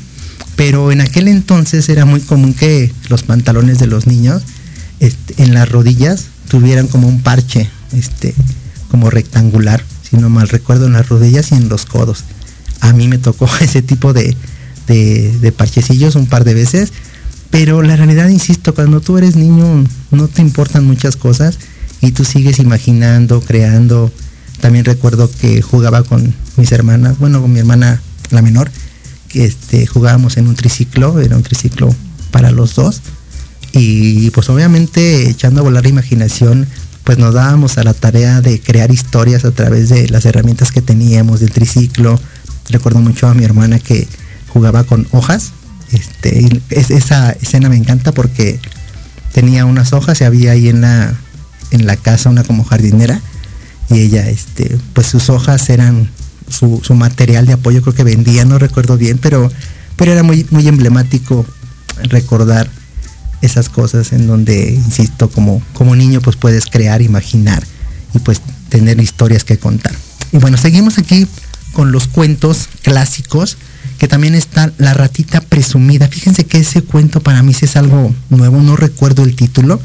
[0.59, 4.43] Pero en aquel entonces era muy común que los pantalones de los niños
[4.99, 8.35] este, en las rodillas tuvieran como un parche, este,
[8.91, 12.25] como rectangular, si no mal recuerdo, en las rodillas y en los codos.
[12.81, 14.37] A mí me tocó ese tipo de,
[14.89, 16.93] de, parchecillos un par de veces
[17.51, 21.57] Pero la realidad, insisto, cuando tú eres niño no te importan muchas cosas
[22.01, 24.11] y tú sigues imaginando, creando.
[24.61, 28.73] También recuerdo que jugaba con mis hermanas, bueno, con mi hermana la menor,
[29.29, 31.95] que este, jugábamos en un triciclo, era un triciclo
[32.31, 33.03] para los dos.
[33.73, 36.67] Y pues obviamente echando a volar la imaginación,
[37.05, 40.83] pues nos dábamos a la tarea de crear historias a través de las herramientas que
[40.83, 42.19] teníamos del triciclo.
[42.71, 44.09] Recuerdo mucho a mi hermana que
[44.49, 45.53] jugaba con hojas.
[45.93, 48.61] Este, esa escena me encanta porque
[49.33, 51.15] tenía unas hojas y había ahí en la,
[51.71, 53.23] en la casa una como jardinera
[53.91, 56.11] y ella, este, pues sus hojas eran
[56.49, 59.51] su, material de apoyo, creo que vendía, no recuerdo bien, pero,
[59.97, 61.47] pero era muy, muy emblemático
[62.05, 62.69] recordar
[63.41, 67.63] esas cosas en donde, insisto, como, como niño pues puedes crear, imaginar
[68.15, 69.95] y pues tener historias que contar.
[70.33, 71.27] Y bueno, seguimos aquí
[71.73, 73.57] con los cuentos clásicos,
[73.99, 76.09] que también está La ratita presumida.
[76.09, 79.81] Fíjense que ese cuento para mí sí es algo nuevo, no recuerdo el título,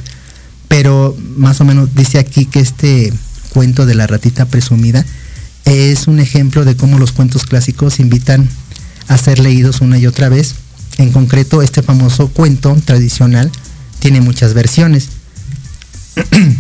[0.67, 3.13] pero más o menos dice aquí que este
[3.49, 5.06] cuento de la ratita presumida
[5.65, 8.49] es un ejemplo de cómo los cuentos clásicos invitan
[9.08, 10.56] a ser leídos una y otra vez.
[10.97, 13.52] En concreto, este famoso cuento tradicional
[13.99, 15.10] tiene muchas versiones,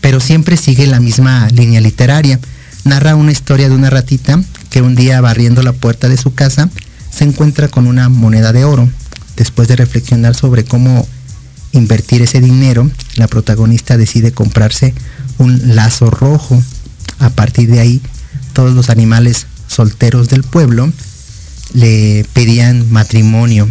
[0.00, 2.40] pero siempre sigue la misma línea literaria.
[2.84, 6.68] Narra una historia de una ratita que un día barriendo la puerta de su casa
[7.10, 8.88] se encuentra con una moneda de oro.
[9.36, 11.06] Después de reflexionar sobre cómo
[11.72, 14.94] invertir ese dinero, la protagonista decide comprarse
[15.38, 16.62] un lazo rojo
[17.18, 18.02] a partir de ahí,
[18.52, 20.92] todos los animales solteros del pueblo
[21.72, 23.68] le pedían matrimonio,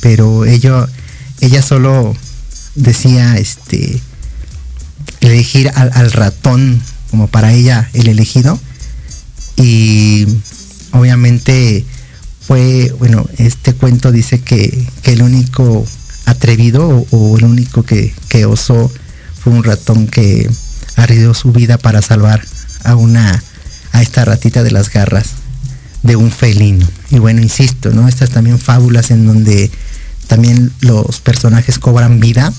[0.00, 0.88] pero ella
[1.62, 2.14] solo
[2.74, 4.00] decía este
[5.20, 8.58] elegir al, ratón como para ella el elegido.
[9.56, 10.26] Y
[10.90, 11.84] obviamente
[12.46, 15.86] fue bueno este cuento dice que, el único
[16.26, 18.90] atrevido o, el único que, que, osó
[19.42, 20.50] fue un ratón que
[20.96, 22.44] arriesgó su vida para salvar
[22.84, 23.42] a una
[23.92, 25.30] a esta ratita de las garras
[26.02, 26.86] de un felino.
[27.10, 28.06] Y bueno, insisto, ¿no?
[28.06, 29.70] Estas también fábulas en donde
[30.26, 32.52] también los personajes cobran vida,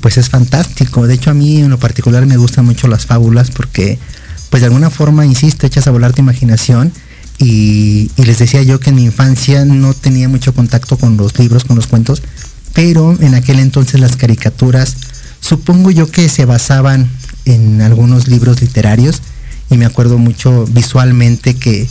[0.00, 1.06] pues es fantástico.
[1.06, 3.98] De hecho, a mí en lo particular me gustan mucho las fábulas porque,
[4.50, 6.92] pues de alguna forma, insisto, echas a volar tu imaginación.
[7.38, 11.38] Y, y les decía yo que en mi infancia no tenía mucho contacto con los
[11.38, 12.22] libros, con los cuentos,
[12.72, 14.96] pero en aquel entonces las caricaturas,
[15.40, 17.10] supongo yo que se basaban
[17.44, 19.20] en algunos libros literarios
[19.70, 21.88] y me acuerdo mucho visualmente que,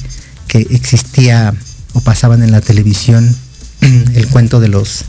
[0.70, 1.54] existía
[1.92, 3.36] o pasaban en la televisión
[3.82, 5.04] el cuento de los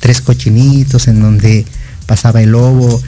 [0.00, 1.66] tres cochinitos en donde
[2.06, 3.02] pasaba el lobo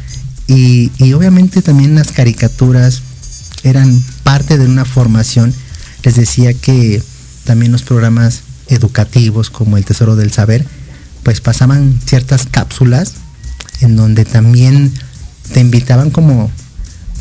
[0.47, 3.03] y, obviamente también las caricaturas
[3.63, 5.55] eran parte de una formación.
[6.03, 7.03] Les decía que
[7.45, 10.65] también los programas educativos como el Tesoro del Saber,
[11.23, 13.15] pues pasaban ciertas cápsulas
[13.81, 14.93] en donde también
[15.53, 16.51] te invitaban como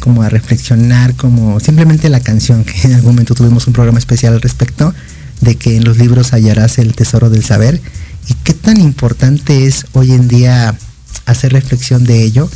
[0.08, 4.36] como a reflexionar, como simplemente la canción, que en algún momento tuvimos un programa especial
[4.36, 4.93] al respecto,
[5.41, 7.82] de que en los libros hallarás el tesoro del saber,
[8.30, 10.74] y qué tan importante es hoy en día
[11.26, 12.50] hacer reflexión de ello,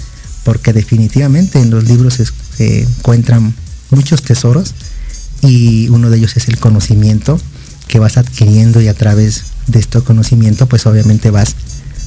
[0.46, 2.22] porque definitivamente en los libros
[2.56, 3.54] se, encuentran
[3.90, 4.74] muchos tesoros,
[5.42, 7.38] y uno de ellos es el conocimiento
[7.90, 11.58] que vas adquiriendo y a través de este conocimiento pues obviamente vas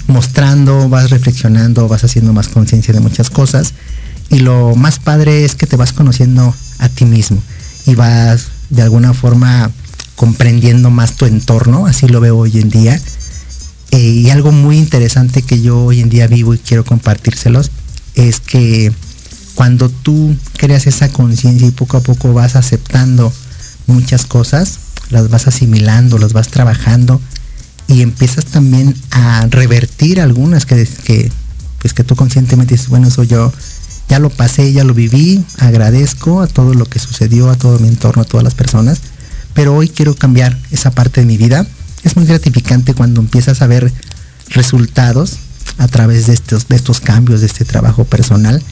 [0.07, 3.75] mostrando, vas reflexionando, vas haciendo más conciencia de muchas cosas
[4.31, 7.43] y lo más padre es que te vas conociendo a ti mismo
[7.87, 9.71] y vas de alguna forma
[10.17, 13.01] comprendiendo más tu entorno, así lo veo hoy en día.
[13.91, 17.71] Eh, y algo muy interesante que yo hoy en día vivo y quiero compartírselos
[18.15, 18.93] es que
[19.55, 23.33] cuando tú creas esa conciencia y poco a poco vas aceptando
[23.87, 24.79] muchas cosas,
[25.11, 27.21] las vas asimilando, las vas trabajando
[27.87, 31.31] y empiezas también a revertir algunas que,
[31.81, 33.53] pues que tú conscientemente dices, bueno, soy yo
[34.15, 37.89] ya lo pasé, ya lo viví, agradezco a todo lo que sucedió, a todo mi
[37.89, 39.01] entorno, a todas las personas,
[39.55, 41.67] pero hoy quiero cambiar esa parte de mi vida.
[42.05, 43.93] Es muy gratificante cuando empiezas a ver
[44.51, 45.39] resultados
[45.79, 48.63] a través de estos, de estos cambios, de este trabajo personal.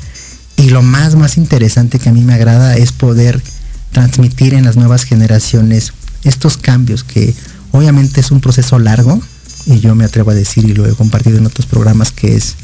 [0.56, 3.42] Y lo más, más interesante que a mí me agrada es poder
[3.90, 7.34] transmitir en las nuevas generaciones estos cambios que
[7.72, 9.20] obviamente es un proceso largo
[9.66, 12.54] y yo me atrevo a decir y lo he compartido en otros programas que es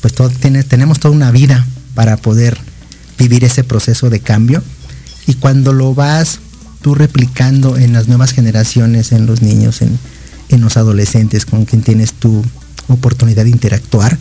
[0.00, 2.58] pues todo tiene, tenemos toda una vida para poder
[3.18, 4.62] vivir ese proceso de cambio.
[5.26, 6.40] Y cuando lo vas
[6.82, 9.98] tú replicando en las nuevas generaciones, en los niños, en,
[10.60, 12.44] los adolescentes con quien tienes tu
[12.88, 14.18] oportunidad de interactuar.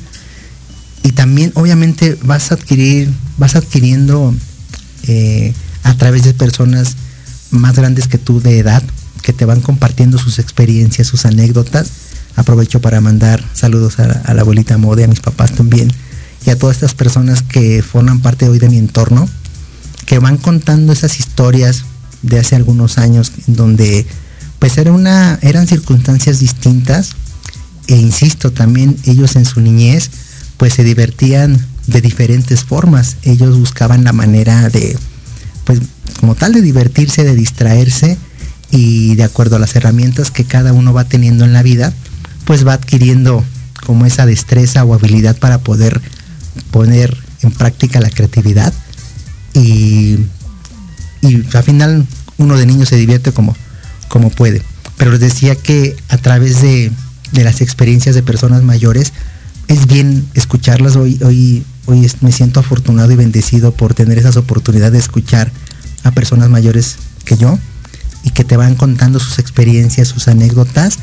[1.03, 4.33] Y también obviamente vas a adquirir, vas adquiriendo
[5.07, 6.95] eh, a través de personas
[7.51, 8.83] más grandes que tú de edad,
[9.23, 11.91] que te van compartiendo sus experiencias, sus anécdotas,
[12.39, 15.91] Aprovecho para mandar saludos a, la abuelita Mode, a mis papás también,
[16.51, 19.27] a todas estas personas que forman parte hoy de mi entorno,
[20.05, 21.83] que van contando esas historias
[22.21, 24.05] de hace algunos años, donde
[24.59, 27.11] pues era una, eran circunstancias distintas,
[27.87, 30.11] e insisto, también ellos en su niñez,
[30.57, 33.17] pues se divertían de diferentes formas.
[33.23, 34.97] Ellos buscaban la manera de,
[35.63, 35.79] pues
[36.19, 38.17] como tal, de divertirse, de distraerse
[38.69, 41.93] y de acuerdo a las herramientas que cada uno va teniendo en la vida,
[42.45, 43.43] pues va adquiriendo
[43.85, 46.01] como esa destreza o habilidad para poder
[46.71, 48.73] poner en práctica la creatividad
[49.53, 50.17] y,
[51.21, 52.05] y al final
[52.37, 53.55] uno de niño se divierte como,
[54.07, 54.61] como puede.
[54.97, 56.91] Pero les decía que a través de,
[57.31, 59.13] de las experiencias de personas mayores
[59.67, 60.95] es bien escucharlas.
[60.95, 65.51] Hoy, hoy, hoy me siento afortunado y bendecido por tener esas oportunidades de escuchar
[66.03, 66.95] a personas mayores
[67.25, 67.57] que yo
[68.23, 70.99] y que te van contando sus experiencias, sus anécdotas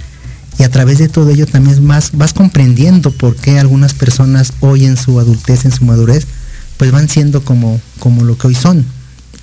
[0.59, 4.87] y a través de todo ello también más, vas comprendiendo por qué algunas personas hoy
[4.87, 6.27] en su adultez, en su madurez,
[6.77, 8.85] pues van siendo como, como lo que hoy son,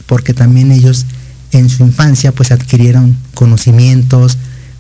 [0.08, 1.06] porque también ellos
[1.52, 4.38] en su infancia pues adquirieron conocimientos,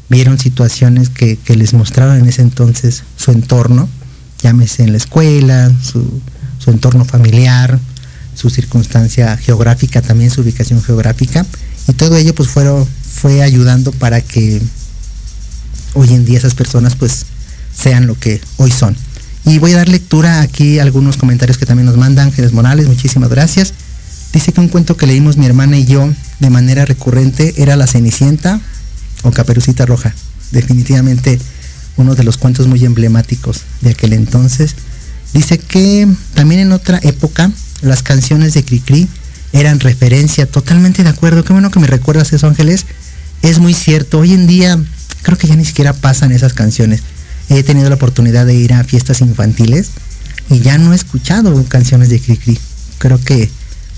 [0.09, 3.87] vieron situaciones que, les mostraron en ese entonces su entorno,
[4.41, 6.21] llámese en la escuela, su,
[6.57, 7.79] su entorno familiar,
[8.35, 11.45] su circunstancia geográfica, también su ubicación geográfica,
[11.87, 14.61] y todo ello pues fueron, fue ayudando para que
[15.93, 17.25] hoy en día esas personas pues
[17.75, 18.95] sean lo que hoy son.
[19.45, 22.87] Y voy a dar lectura aquí a algunos comentarios que también nos manda Ángeles Morales,
[22.87, 23.73] muchísimas gracias.
[24.31, 27.87] Dice que un cuento que leímos mi hermana y yo de manera recurrente era La
[27.87, 28.61] Cenicienta
[29.21, 30.13] o Caperucita Roja.
[30.51, 31.39] Definitivamente
[31.97, 34.75] uno de los cuentos muy emblemáticos de aquel entonces.
[35.33, 39.07] Dice que también en otra época las canciones de Cricri
[39.51, 41.43] eran referencia, totalmente de acuerdo.
[41.43, 42.85] Qué bueno que me recuerdas eso, Ángeles.
[43.43, 44.19] Es muy cierto.
[44.19, 44.79] Hoy en día
[45.23, 47.01] creo que ya ni siquiera pasan esas canciones.
[47.49, 49.89] He tenido la oportunidad de ir a fiestas infantiles
[50.49, 52.59] y ya no he escuchado canciones de Cricri.
[52.99, 53.49] Creo que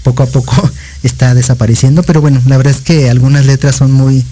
[0.04, 0.72] poco a poco
[1.04, 4.24] está desapareciendo, pero bueno, la verdad es que algunas letras son muy,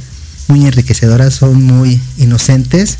[0.47, 2.97] muy enriquecedoras, son muy inocentes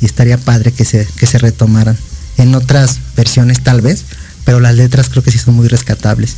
[0.00, 1.96] y estaría padre que se, que se retomaran.
[2.38, 4.04] En otras versiones tal vez,
[4.44, 6.36] pero las letras creo que sí son muy rescatables.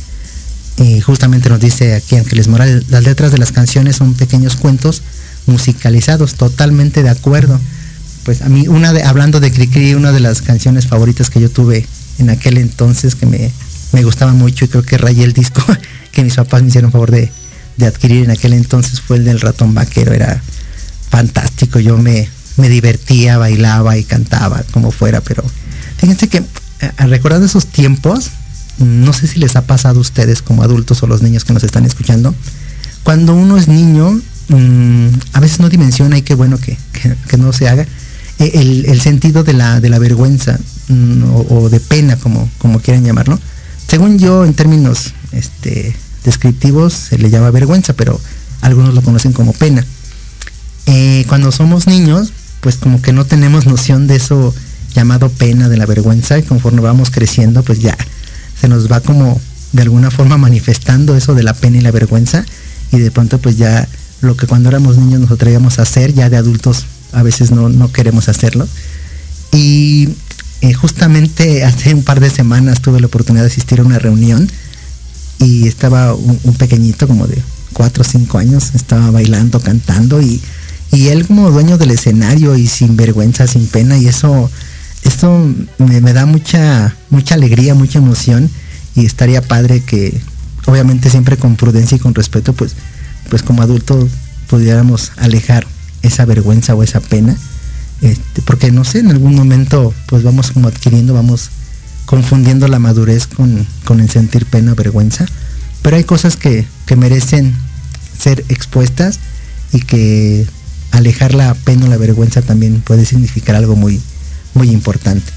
[0.77, 5.01] Y justamente nos dice aquí Ángeles Morales, las letras de las canciones son pequeños cuentos
[5.45, 7.59] musicalizados, totalmente de acuerdo.
[8.23, 11.49] Pues a mí, una de, hablando de Cricri, una de las canciones favoritas que yo
[11.49, 11.85] tuve
[12.19, 13.51] en aquel entonces que me,
[14.03, 15.63] gustaba mucho y creo que rayé el disco
[16.11, 17.31] que mis papás me hicieron favor de,
[17.85, 20.43] adquirir en aquel entonces fue el del ratón vaquero, era
[21.09, 22.27] fantástico, yo me,
[22.57, 25.43] me divertía, bailaba y cantaba como fuera, pero
[25.97, 26.39] fíjense que
[26.81, 28.31] eh, recordando esos tiempos,
[28.79, 31.63] no sé si les ha pasado a ustedes como adultos o los niños que nos
[31.63, 32.35] están escuchando,
[33.03, 36.77] cuando uno es niño Mm, a veces no dimensiona y qué bueno que,
[37.37, 37.85] no se haga,
[38.39, 43.05] e, el, sentido de la, de la vergüenza mm, o, de pena, como, como quieran
[43.05, 43.39] llamarlo.
[43.87, 48.19] Según yo, en términos este, descriptivos, se le llama vergüenza, pero
[48.61, 49.85] algunos lo conocen como pena.
[50.87, 54.53] Eh, cuando somos niños, pues como que no tenemos noción de eso
[54.95, 57.95] llamado pena, de la vergüenza, y conforme vamos creciendo, pues ya
[58.59, 59.39] se nos va como
[59.71, 62.43] de alguna forma manifestando eso de la pena y la vergüenza,
[62.91, 63.87] y de pronto pues ya
[64.21, 67.91] lo que cuando éramos niños nos atrevíamos a hacer, ya de adultos a veces no,
[67.91, 68.67] queremos hacerlo.
[69.51, 70.09] Y
[70.61, 74.49] eh, justamente hace un par de semanas tuve la oportunidad de asistir a una reunión
[75.39, 77.41] y estaba un, pequeñito como de
[77.73, 80.41] cuatro o cinco años, estaba bailando, cantando y,
[80.91, 84.49] él como dueño del escenario y sin vergüenza, sin pena y eso,
[85.03, 85.47] esto
[85.77, 88.49] me, me da mucha, mucha alegría, mucha emoción
[88.95, 90.19] y estaría padre que
[90.65, 92.75] obviamente siempre con prudencia y con respeto pues
[93.29, 94.09] pues como adultos
[94.49, 95.65] pudiéramos alejar
[96.01, 97.37] esa vergüenza o esa pena,
[98.01, 101.49] este, porque no sé, en algún momento pues vamos como adquiriendo, vamos
[102.05, 103.67] confundiendo la madurez con,
[103.99, 105.25] el sentir pena o vergüenza,
[105.81, 106.65] pero hay cosas que,
[106.97, 107.55] merecen
[108.17, 109.19] ser expuestas
[109.71, 110.47] y que
[110.91, 114.01] alejar la pena o la vergüenza también puede significar algo muy,
[114.55, 115.31] muy importante.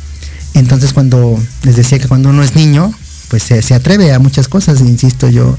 [0.54, 2.92] Entonces cuando les decía que cuando uno es niño,
[3.28, 5.58] pues se, se atreve a muchas cosas, insisto yo,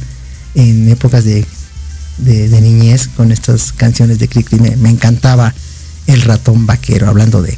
[0.56, 1.46] en épocas de
[2.18, 4.60] de, niñez con estas canciones de Cricri.
[4.60, 5.54] Me, encantaba
[6.08, 7.58] el ratón vaquero, hablando de,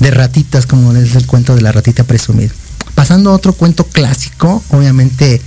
[0.00, 2.50] de ratitas, como es el cuento de la ratita presumida.
[2.94, 5.40] Pasando a otro cuento clásico, obviamente,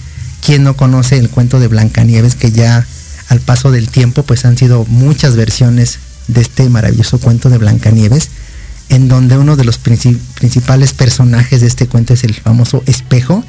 [0.45, 2.85] quien no conoce el cuento de Blancanieves, que ya
[3.29, 8.29] al paso del tiempo, pues han sido muchas versiones de este maravilloso cuento de Blancanieves,
[8.89, 13.43] en donde uno de los principales personajes de este cuento es el famoso espejo,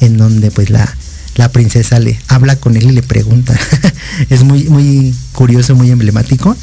[0.00, 0.92] en donde pues la,
[1.38, 3.58] la princesa le habla con él y le pregunta.
[4.28, 6.54] es muy, muy curioso, muy emblemático.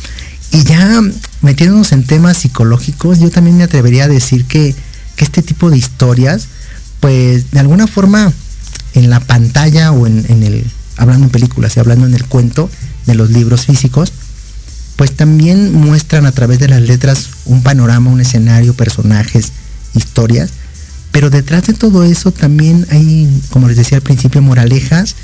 [0.51, 1.01] Y ya
[1.41, 4.75] metiéndonos en temas psicológicos, yo también me atrevería a decir que,
[5.17, 6.49] este tipo de historias,
[6.99, 8.33] pues de alguna forma
[8.95, 10.65] en la pantalla o en, el,
[10.97, 12.69] hablando en películas y hablando en el cuento
[13.05, 14.11] de los libros físicos,
[14.97, 19.53] pues también muestran a través de las letras un panorama, un escenario, personajes,
[19.93, 20.49] historias,
[21.15, 25.15] pero detrás de todo eso también hay, como les decía al principio, moralejas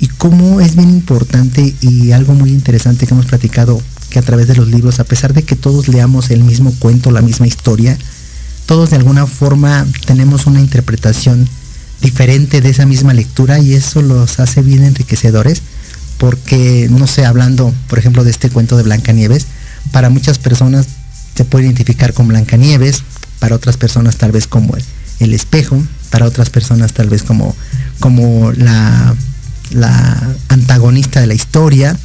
[0.00, 3.78] y cómo es bien importante y algo muy interesante que hemos platicado
[4.08, 7.10] que a través de los libros, a pesar de que todos leamos el mismo cuento,
[7.10, 7.98] la misma historia,
[8.64, 11.46] todos de alguna forma tenemos una interpretación
[12.00, 15.60] diferente de esa misma lectura y eso los hace bien enriquecedores
[16.16, 19.46] porque, no sé, hablando, por ejemplo, de este cuento de Blancanieves,
[19.92, 20.86] para muchas personas
[21.34, 23.02] se puede identificar con Blancanieves,
[23.40, 24.84] para otras personas tal vez como el,
[25.32, 27.56] espejo, para otras personas tal vez como,
[28.00, 29.14] como la,
[29.70, 31.96] la antagonista de la historia,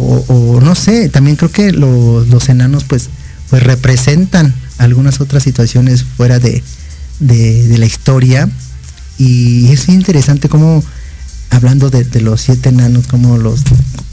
[0.00, 3.08] o, no sé, también creo que los, enanos pues,
[3.50, 6.62] pues representan algunas otras situaciones fuera de,
[7.20, 8.48] la historia.
[9.18, 10.84] Y es interesante como
[11.50, 13.62] hablando de, los siete enanos, como los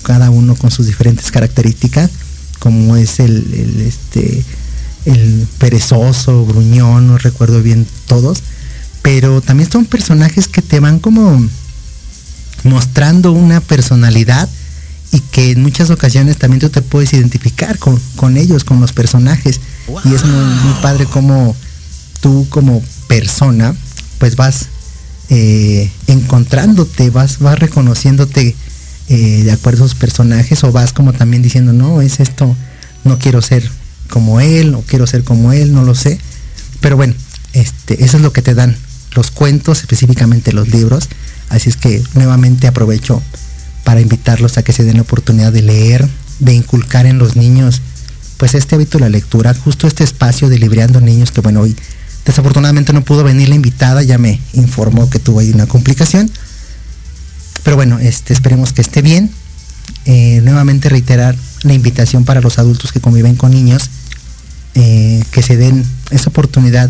[0.02, 2.10] cada uno con sus diferentes características,
[2.60, 4.44] como es el, el este
[5.06, 8.42] el perezoso, gruñón, no recuerdo bien todos,
[9.02, 11.48] pero también son personajes que te van como
[12.64, 14.50] mostrando una personalidad
[15.12, 19.62] y que en muchas ocasiones también tú te puedes identificar con, ellos, con los personajes.
[20.04, 21.56] Y es muy, padre como
[22.20, 23.76] tú como persona,
[24.18, 24.66] pues vas
[25.30, 28.56] eh, encontrándote, vas, vas reconociéndote
[29.08, 32.56] eh, de acuerdo a esos personajes o vas como también diciendo, no, es esto,
[33.04, 33.70] no quiero ser
[34.10, 36.20] como él, o quiero ser como él, no lo sé.
[36.82, 37.14] Pero bueno,
[37.54, 38.76] este, eso es lo que te dan
[39.16, 41.10] los cuentos, específicamente los libros.
[41.50, 43.22] Así es que nuevamente aprovecho
[43.84, 46.08] para invitarlos a que se den la oportunidad de leer,
[46.40, 47.82] de inculcar en los niños
[48.38, 51.76] pues este hábito de la lectura, justo este espacio de libreando niños que bueno, hoy
[52.26, 56.30] desafortunadamente no pudo venir la invitada, ya me informó que tuvo ahí una complicación.
[57.64, 59.32] Pero bueno, este, esperemos que esté bien.
[60.06, 61.36] Eh, nuevamente reiterar
[61.66, 63.90] la invitación para los adultos que conviven con niños,
[64.76, 66.90] eh, que se den esa oportunidad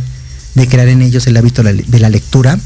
[0.54, 2.60] de crear en ellos el hábito de la lectura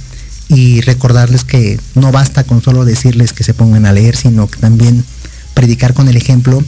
[0.47, 4.59] y recordarles que no basta con solo decirles que se pongan a leer, sino que
[4.59, 5.05] también
[5.53, 6.63] predicar con el ejemplo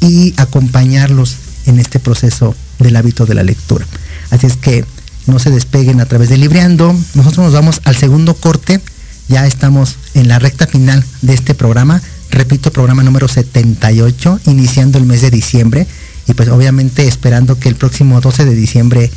[0.00, 1.36] y acompañarlos
[1.66, 3.86] en este proceso del hábito de la lectura.
[4.30, 4.84] Así es que
[5.26, 6.94] no se despeguen a través de Libreando.
[7.14, 8.80] Nosotros nos vamos al segundo corte.
[9.28, 12.00] Ya estamos en la recta final de este programa.
[12.36, 15.86] Repito, programa número 78, iniciando el mes de diciembre.
[16.28, 19.10] Y pues obviamente esperando que el próximo 12 de diciembre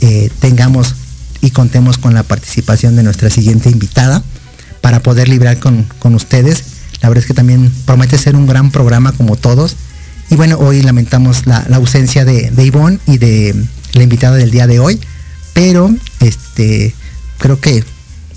[0.00, 0.96] eh, tengamos
[1.40, 4.24] y contemos con la participación de nuestra siguiente invitada
[4.80, 5.86] para poder librar con,
[6.16, 6.64] ustedes.
[7.00, 9.76] La verdad es que también promete ser un gran programa como todos.
[10.28, 13.54] Y bueno, hoy lamentamos la, ausencia de, de, Ivonne y de
[13.92, 14.98] la invitada del día de hoy,
[15.52, 16.92] pero este
[17.38, 17.84] creo que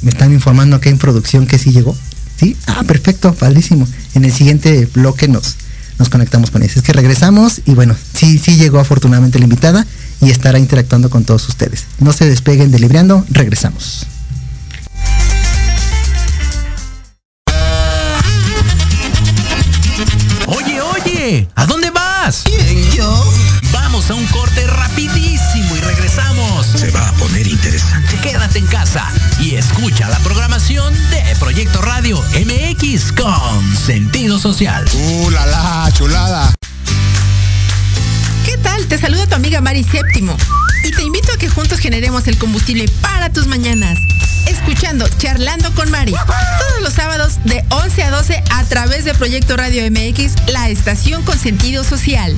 [0.03, 1.97] me están informando que en producción que sí llegó.
[2.41, 2.57] ¿Sí?
[2.65, 3.87] Ah, perfecto, padrísimo.
[4.15, 5.57] En el siguiente bloque nos,
[5.99, 6.79] nos conectamos con eso.
[6.79, 9.85] Es que regresamos y bueno, sí, sí llegó afortunadamente la invitada
[10.21, 11.85] y estará interactuando con todos ustedes.
[11.99, 14.07] No se despeguen de Libreando, regresamos.
[20.47, 22.41] Oye, oye, ¿a dónde vas?
[22.45, 23.33] ¿Quién, yo?
[23.71, 26.65] Vamos a un corte rapidísimo y regresamos.
[26.65, 28.17] Se va a poner interesante.
[28.23, 29.07] Quédate en casa
[29.51, 34.85] y escucha la programación de Proyecto Radio MX con sentido social.
[34.93, 36.53] ¡Uh, la, la chulada!
[38.45, 38.85] ¿Qué tal?
[38.87, 40.37] Te saluda tu amiga Mari Séptimo
[40.85, 43.97] y te invito a que juntos generemos el combustible para tus mañanas.
[44.47, 49.57] Escuchando Charlando con Mari todos los sábados de 11 a 12 a través de Proyecto
[49.57, 52.37] Radio MX, la estación con sentido social.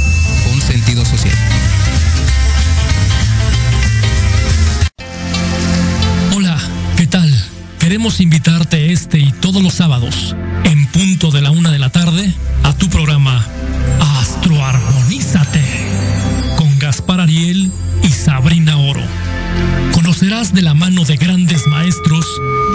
[0.43, 1.35] con sentido social.
[6.35, 6.57] Hola,
[6.97, 7.31] ¿qué tal?
[7.79, 12.33] Queremos invitarte este y todos los sábados, en punto de la una de la tarde,
[12.63, 13.45] a tu programa
[14.19, 15.00] Astroarmonízate,
[20.11, 22.25] Conocerás de la mano de grandes maestros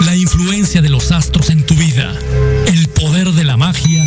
[0.07, 2.11] la influencia de los astros en tu vida,
[2.65, 4.03] el poder de la magia,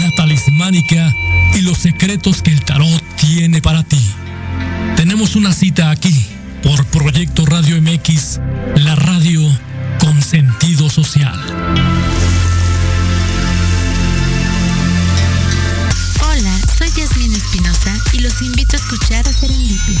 [0.00, 1.12] la talismánica
[1.56, 4.00] y los secretos que el tarot tiene para ti.
[4.94, 6.14] Tenemos una cita aquí
[6.62, 8.38] por Proyecto Radio MX,
[8.76, 9.40] la radio
[9.98, 11.36] con sentido social.
[16.22, 20.00] Hola, soy Yasmin Espinosa y los invito a escuchar Serendipia.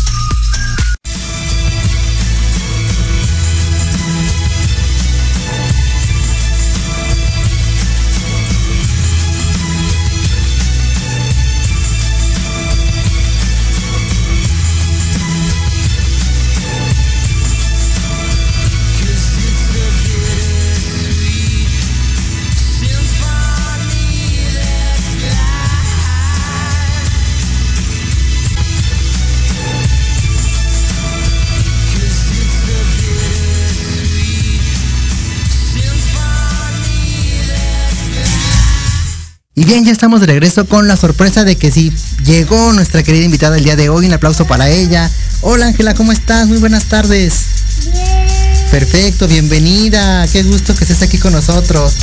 [39.71, 41.93] Bien, ya estamos de regreso con la sorpresa de que sí
[42.25, 44.05] llegó nuestra querida invitada el día de hoy.
[44.05, 45.09] Un aplauso para ella.
[45.39, 46.45] Hola Ángela, ¿cómo estás?
[46.49, 47.45] Muy buenas tardes.
[48.69, 50.27] Perfecto, bienvenida.
[50.27, 51.93] Qué gusto que estés aquí con nosotros.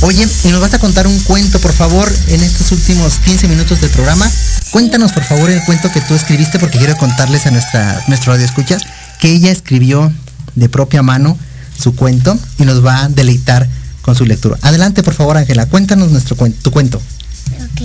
[0.00, 3.82] Oye, y nos vas a contar un cuento, por favor, en estos últimos 15 minutos
[3.82, 4.26] del programa.
[4.70, 8.46] Cuéntanos, por favor, el cuento que tú escribiste, porque quiero contarles a nuestra, nuestro radio
[8.46, 8.82] escuchas
[9.20, 10.10] que ella escribió
[10.54, 11.36] de propia mano
[11.78, 13.68] su cuento y nos va a deleitar
[14.14, 14.58] su lectura.
[14.62, 16.98] Adelante, por favor, Ángela, cuéntanos nuestro cuento, tu cuento.
[16.98, 17.82] Ok.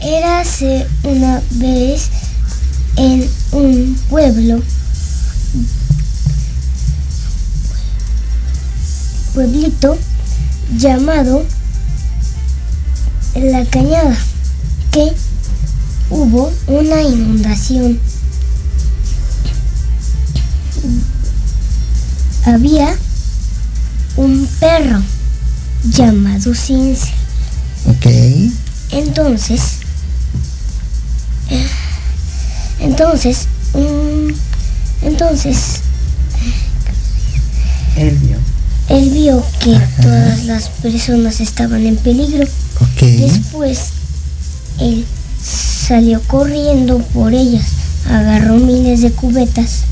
[0.00, 2.08] Érase una vez
[2.96, 4.62] en un pueblo,
[9.34, 9.98] pueblito
[10.76, 11.44] llamado
[13.34, 14.16] La Cañada,
[14.92, 15.12] que
[16.10, 18.00] hubo una inundación.
[22.44, 22.96] Había
[24.16, 25.02] un perro
[25.84, 27.10] llamado Cincel.
[27.86, 28.06] Ok.
[28.90, 29.60] Entonces,
[32.80, 35.80] entonces, mm, entonces,
[37.96, 38.36] Él vio.
[38.88, 42.44] él vio que todas las personas estaban en peligro.
[42.80, 43.02] Ok.
[43.02, 43.78] Después,
[44.80, 45.04] él
[45.42, 47.66] salió corriendo por ellas,
[48.08, 49.82] agarró miles de cubetas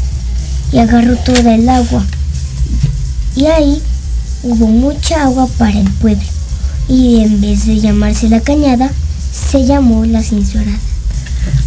[0.73, 2.05] y agarró toda el agua.
[3.35, 3.83] Y ahí
[4.47, 6.25] hubo mucha agua para el pueblo.
[6.89, 8.91] Y en vez de llamarse la cañada,
[9.51, 10.79] se llamó la cinturada.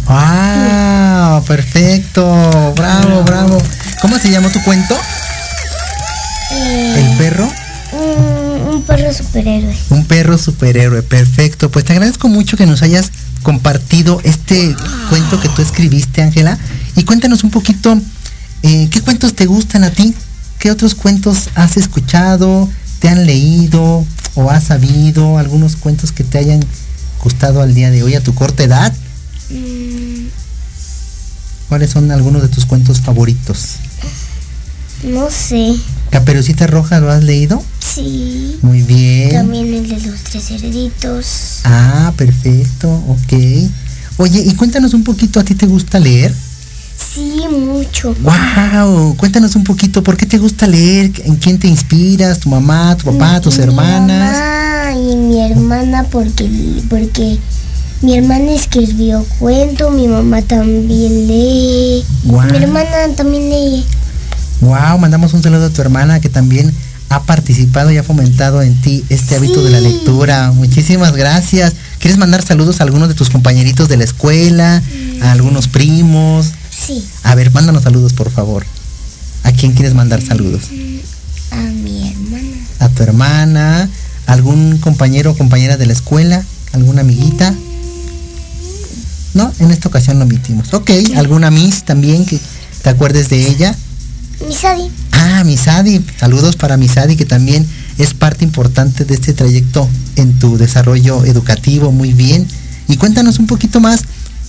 [0.06, 1.44] ¡Wow!
[1.44, 2.72] Perfecto.
[2.74, 3.58] Bravo, bravo.
[4.00, 4.96] ¿Cómo se llamó tu cuento?
[6.50, 7.48] ¿El perro?
[7.92, 9.76] Un, un perro superhéroe.
[9.90, 11.70] Un perro superhéroe, perfecto.
[11.70, 13.10] Pues te agradezco mucho que nos hayas
[13.42, 14.74] compartido este
[15.08, 16.58] cuento que tú escribiste, Ángela.
[16.96, 17.98] Y cuéntanos un poquito,
[18.62, 20.14] eh, ¿qué cuentos te gustan a ti?
[20.60, 24.04] ¿Qué otros cuentos has escuchado, te han leído
[24.34, 25.38] o has sabido?
[25.38, 26.60] ¿Algunos cuentos que te hayan
[27.24, 28.92] gustado al día de hoy a tu corta edad?
[29.48, 30.26] Mm,
[31.70, 33.76] ¿Cuáles son algunos de tus cuentos favoritos?
[35.02, 35.76] no sé.
[36.10, 37.64] ¿Caperucita Roja lo has leído?
[37.94, 38.58] Sí.
[38.60, 39.30] Muy bien.
[39.32, 41.60] También el de los tres cerditos.
[41.64, 43.32] Ah, perfecto, ok.
[44.18, 46.34] Oye, y cuéntanos un poquito, ¿a ti te gusta leer?
[47.14, 48.14] Sí, mucho.
[48.20, 49.16] ¡Wow!
[49.16, 51.10] Cuéntanos un poquito, ¿por qué te gusta leer?
[51.24, 52.38] ¿En quién te inspiras?
[52.40, 54.32] ¿Tu mamá, tu papá, tus Mi hermanas?
[54.32, 56.48] mamá y mi hermana porque
[56.88, 57.38] porque
[58.02, 62.04] mi hermana escribió cuento, mi mamá también lee.
[62.24, 62.50] Guau.
[62.50, 63.84] Mi hermana también lee.
[64.60, 64.98] ¡Wow!
[64.98, 66.72] Mandamos un saludo a tu hermana que también
[67.08, 70.52] ha participado y ha fomentado en ti este hábito de la lectura.
[70.52, 71.74] Muchísimas gracias.
[71.98, 74.80] ¿Quieres mandar saludos a algunos de tus compañeritos de la escuela?
[75.22, 76.52] ¿A algunos primos?
[76.70, 78.64] Sí, A ver, mándanos saludos, por favor.
[79.44, 80.62] ¿A quién quieres mandar saludos?
[81.50, 82.56] a mi hermana.
[82.78, 83.88] a tu hermana,
[84.26, 87.54] algún compañero o compañera de la escuela, alguna amiguita.
[89.34, 90.72] No, en esta ocasión lo omitimos.
[90.74, 92.38] Ok, alguna Miss también que
[92.82, 93.74] te acuerdes de ella.
[94.46, 94.90] Mi Sadi.
[95.12, 97.66] Ah, Misadi, saludos para Misadi que también
[97.98, 102.46] es parte importante de este trayecto en tu desarrollo educativo, muy bien.
[102.88, 104.00] Y cuéntanos un poquito más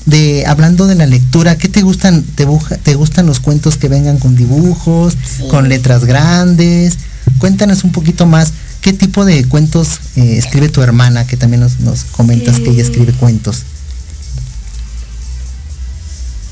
[0.06, 2.24] de hablando de la lectura, ¿qué te gustan?
[2.24, 2.48] ¿Te,
[2.84, 5.44] te gustan los cuentos que vengan con dibujos, Sí.
[5.50, 6.98] con letras grandes?
[7.38, 11.26] Cuéntanos un poquito más, ¿qué tipo de cuentos eh, escribe tu hermana?
[11.28, 13.64] Que también nos, nos comentas que ella escribe cuentos,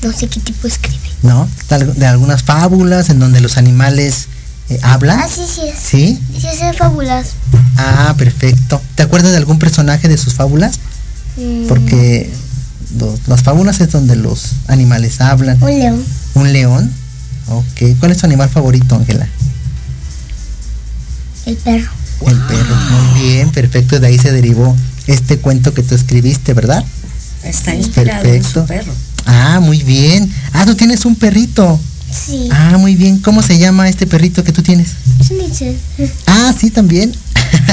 [0.02, 0.98] No sé qué tipo escribe.
[1.22, 1.46] ¿no?
[1.96, 4.28] De algunas fábulas en donde los animales
[4.70, 5.20] eh, hablan?
[5.20, 5.78] Ah, sí, sí es.
[5.78, 6.18] ¿Sí?
[6.38, 7.32] Sí, es fábulas.
[7.76, 8.80] Ah, perfecto.
[8.94, 10.78] ¿Te acuerdas de algún personaje de sus fábulas?
[11.36, 12.30] Mm, Porque
[12.98, 15.62] los- las fábulas es donde los animales hablan.
[15.62, 16.04] Un león.
[16.34, 16.90] ¿Un león?
[17.48, 17.96] Ok.
[17.98, 19.28] ¿Cuál es tu animal favorito, Ángela?
[21.46, 21.90] El perro.
[22.26, 22.76] El perro.
[22.76, 23.98] Muy bien, perfecto.
[23.98, 24.76] De ahí se derivó
[25.06, 26.84] este cuento que tú escribiste, ¿verdad?
[27.42, 28.66] Está inspirado en su Perfecto.
[28.66, 28.92] perro.
[29.26, 30.30] Ah, muy bien.
[30.52, 31.80] Ah, tú tienes un perrito.
[32.12, 32.48] Sí.
[32.52, 33.18] Ah, muy bien.
[33.18, 34.88] ¿Cómo se llama este perrito que tú tienes?
[35.24, 35.78] Schnitzel.
[36.26, 37.12] Ah, sí, también.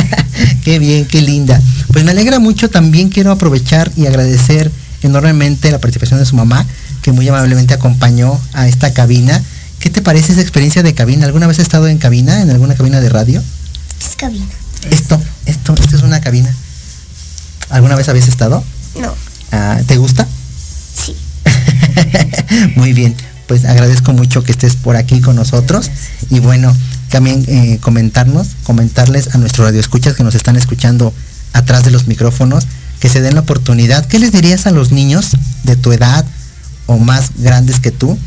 [0.63, 1.61] qué bien, qué linda.
[1.91, 2.69] Pues me alegra mucho.
[2.69, 4.71] También quiero aprovechar y agradecer
[5.03, 6.65] enormemente la participación de su mamá,
[7.01, 9.41] que muy amablemente acompañó a esta cabina.
[9.79, 11.25] ¿Qué te parece esa experiencia de cabina?
[11.25, 13.43] ¿Alguna vez has estado en cabina, en alguna cabina de radio?
[13.99, 14.45] Es cabina.
[14.89, 16.53] Esto, esto, esto es una cabina.
[17.69, 18.63] ¿Alguna vez habías estado?
[18.99, 19.13] No.
[19.51, 20.27] Ah, ¿Te gusta?
[20.95, 21.15] Sí.
[22.75, 23.15] Muy bien,
[23.47, 25.89] pues agradezco mucho que estés por aquí con nosotros
[26.29, 26.75] y bueno,
[27.09, 31.13] también eh, comentarnos, comentarles a nuestros radioescuchas que nos están escuchando
[31.53, 32.67] atrás de los micrófonos,
[32.99, 34.05] que se den la oportunidad.
[34.05, 35.31] ¿Qué les dirías a los niños
[35.63, 36.25] de tu edad
[36.85, 38.17] o más grandes que tú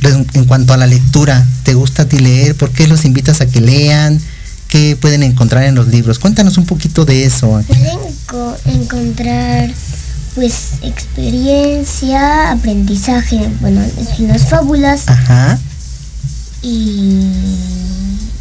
[0.00, 1.46] pues, en cuanto a la lectura?
[1.62, 2.54] ¿Te gusta a ti leer?
[2.56, 4.20] ¿Por qué los invitas a que lean?
[4.68, 6.18] ¿Qué pueden encontrar en los libros?
[6.18, 7.62] Cuéntanos un poquito de eso.
[7.66, 9.70] Pueden enco- encontrar
[10.34, 13.80] pues experiencia, aprendizaje, bueno,
[14.18, 15.58] unas fábulas Ajá.
[16.60, 17.20] y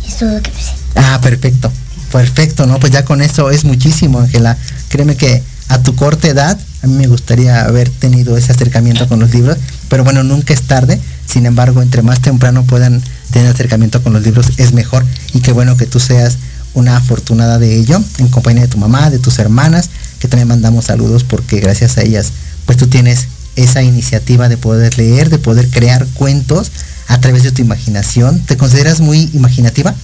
[0.07, 0.71] es todo lo que sé.
[0.95, 1.71] Ah, perfecto.
[2.11, 2.79] Perfecto, ¿no?
[2.79, 4.57] Pues ya con eso es muchísimo, Ángela.
[4.89, 9.19] Créeme que a tu corta edad, a mí me gustaría haber tenido ese acercamiento con
[9.19, 9.57] los libros,
[9.89, 10.99] pero bueno, nunca es tarde.
[11.25, 13.01] Sin embargo, entre más temprano puedan
[13.31, 15.03] tener acercamiento con los libros, es mejor.
[15.33, 16.37] Y qué bueno que tú seas
[16.75, 20.85] una afortunada de ello, en compañía de tu mamá, de tus hermanas, que también mandamos
[20.85, 22.31] saludos porque gracias a ellas,
[22.67, 26.71] pues tú tienes esa iniciativa de poder leer, de poder crear cuentos
[27.07, 28.39] a través de tu imaginación.
[28.41, 29.95] ¿Te consideras muy imaginativa?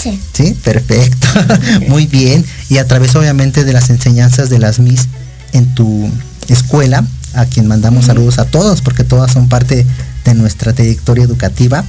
[0.00, 0.20] Sí.
[0.32, 1.26] Sí, perfecto.
[1.88, 2.44] Muy bien.
[2.68, 5.08] Y a través obviamente de las enseñanzas de las MIS
[5.52, 6.08] en tu
[6.48, 9.86] escuela, a quien mandamos saludos a todos, porque todas son parte
[10.24, 11.84] de nuestra trayectoria educativa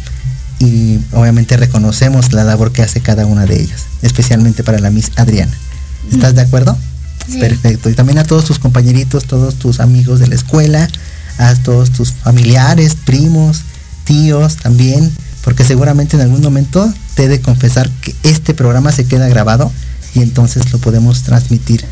[0.60, 5.12] y obviamente reconocemos la labor que hace cada una de ellas, especialmente para la Miss
[5.16, 5.54] Adriana.
[6.12, 6.78] ¿Estás de acuerdo?
[7.28, 7.40] Sí.
[7.40, 7.90] Perfecto.
[7.90, 10.88] Y también a todos tus compañeritos, todos tus amigos de la escuela,
[11.38, 13.62] a todos tus familiares, primos,
[14.04, 15.12] tíos también,
[15.44, 19.72] porque seguramente en algún momento te he de confesar que este programa se queda grabado
[20.14, 21.86] y entonces lo podemos transmitir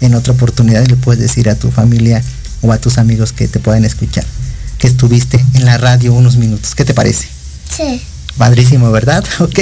[0.00, 2.22] en otra oportunidad y le puedes decir a tu familia
[2.62, 4.24] o a tus amigos que te puedan escuchar
[4.78, 6.74] que estuviste en la radio unos minutos.
[6.74, 7.28] ¿Qué te parece?
[7.76, 8.00] Sí.
[8.38, 9.24] Padrísimo, ¿verdad?
[9.40, 9.58] Ok.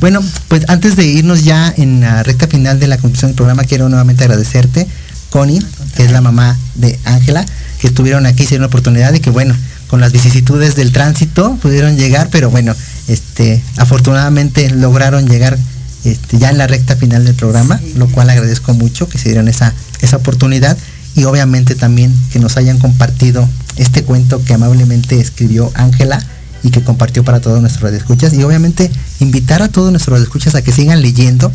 [0.00, 3.64] Bueno, pues antes de irnos ya en la recta final de la conclusión del programa,
[3.64, 4.86] quiero nuevamente agradecerte,
[5.30, 5.62] Connie,
[5.96, 7.44] que es la mamá de Ángela,
[7.80, 9.54] que estuvieron aquí, hicieron la oportunidad y que bueno,
[9.88, 12.74] con las vicisitudes del tránsito pudieron llegar, pero bueno,
[13.08, 15.58] este, afortunadamente lograron llegar
[16.04, 19.48] este, ya en la recta final del programa, lo cual agradezco mucho que se dieron
[19.48, 20.76] esa, esa oportunidad
[21.16, 26.24] y obviamente también que nos hayan compartido este cuento que amablemente escribió Ángela
[26.62, 28.34] y que compartió para todos nuestros radioescuchas.
[28.34, 31.50] Y obviamente invitar a todos nuestros radioescuchas a que sigan leyendo,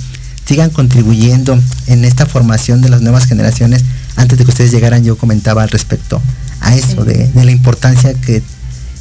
[0.46, 1.58] sigan contribuyendo
[1.88, 3.84] en esta formación de las nuevas generaciones.
[4.16, 6.22] Antes de que ustedes llegaran yo comentaba al respecto
[6.64, 8.42] a eso, de, de la importancia que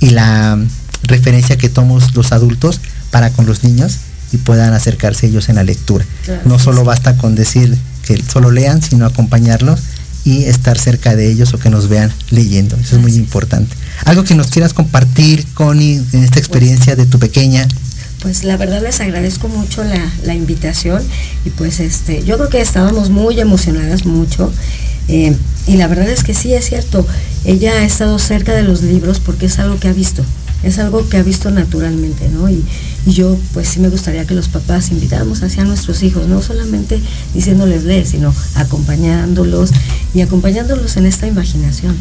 [0.00, 0.58] y la
[1.04, 3.98] referencia que tomamos los adultos para con los niños
[4.32, 6.04] y puedan acercarse ellos en la lectura.
[6.24, 6.86] Claro, no solo sí.
[6.86, 9.80] basta con decir que solo lean, sino acompañarlos
[10.24, 12.76] y estar cerca de ellos o que nos vean leyendo.
[12.76, 13.74] Eso es muy importante.
[14.04, 17.66] Algo que nos quieras compartir, Connie, en esta experiencia de tu pequeña.
[18.22, 21.02] Pues la verdad les agradezco mucho la, la invitación
[21.44, 24.52] y pues este, yo creo que estábamos muy emocionadas mucho
[25.08, 27.06] eh, y la verdad es que sí es cierto,
[27.44, 30.24] ella ha estado cerca de los libros porque es algo que ha visto,
[30.62, 32.48] es algo que ha visto naturalmente, ¿no?
[32.48, 32.64] Y,
[33.04, 37.00] yo pues sí me gustaría que los papás invitáramos hacia nuestros hijos, no solamente
[37.34, 39.70] diciéndoles lee, sino acompañándolos
[40.14, 41.96] y acompañándolos en esta imaginación.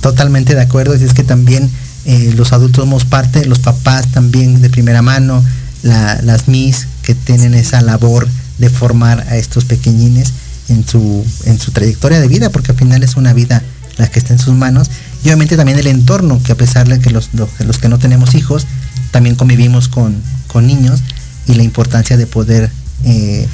[0.00, 1.70] Totalmente de acuerdo, y es que también
[2.04, 5.44] eh, los adultos somos parte, los papás también de primera mano,
[5.82, 8.28] la- las MIS que tienen esa labor
[8.58, 10.32] de formar a estos pequeñines
[10.68, 13.62] en su, en su trayectoria de vida, porque al final es una vida
[13.96, 14.90] la que está en sus manos,
[15.24, 17.98] y obviamente también el entorno, que a pesar de que los, los, los que no
[17.98, 18.66] tenemos hijos,
[19.10, 20.16] también convivimos con,
[20.46, 21.00] con niños,
[21.46, 22.70] y la importancia de poder
[23.04, 23.46] eh,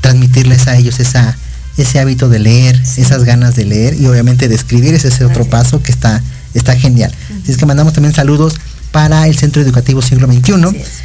[0.00, 1.36] transmitirles a ellos esa,
[1.76, 5.44] ese hábito de leer, esas ganas de leer y obviamente de escribir, ese es otro
[5.44, 6.22] paso que está,
[6.54, 7.12] está genial.
[7.42, 8.54] Así es que mandamos también saludos
[8.94, 10.54] para el Centro Educativo Siglo XXI,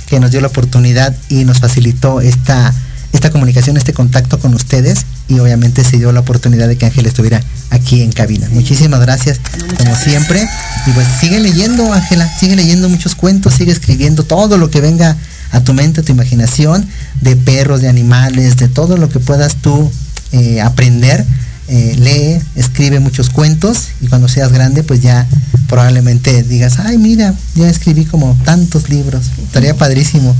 [0.06, 2.72] que nos dio la oportunidad y nos facilitó esta,
[3.14, 7.08] esta comunicación, este contacto con ustedes y obviamente se dio la oportunidad de que Ángel
[7.08, 8.48] estuviera aquí en cabina.
[8.52, 9.42] Muchísimas gracias,
[9.76, 10.48] como siempre.
[10.86, 15.18] Y pues sigue leyendo, Ángela, sigue leyendo muchos cuentos, sigue escribiendo todo lo que venga
[15.50, 16.88] a tu mente, a tu imaginación,
[17.22, 19.92] de perros, de animales, de todo lo que puedas tú
[20.32, 21.26] eh, aprender.
[21.72, 25.28] Eh, lee, escribe muchos cuentos y cuando seas grande pues ya
[25.68, 30.36] probablemente digas, ay mira, ya escribí como tantos libros, estaría padrísimo.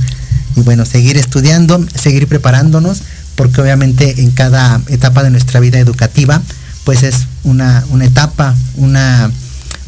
[0.56, 3.02] Y bueno, seguir estudiando, seguir preparándonos,
[3.36, 6.42] porque obviamente en cada etapa de nuestra vida educativa
[6.82, 9.30] pues es una, una etapa, una,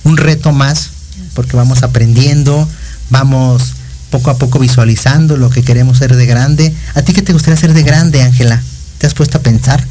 [0.05, 0.91] un reto más,
[1.35, 2.69] porque vamos aprendiendo,
[3.11, 3.73] vamos
[4.11, 6.73] poco a poco visualizando lo que queremos ser de grande.
[6.95, 8.63] ¿A ti qué te gustaría ser de grande, Ángela?
[8.99, 9.85] ¿Te has puesto a pensar?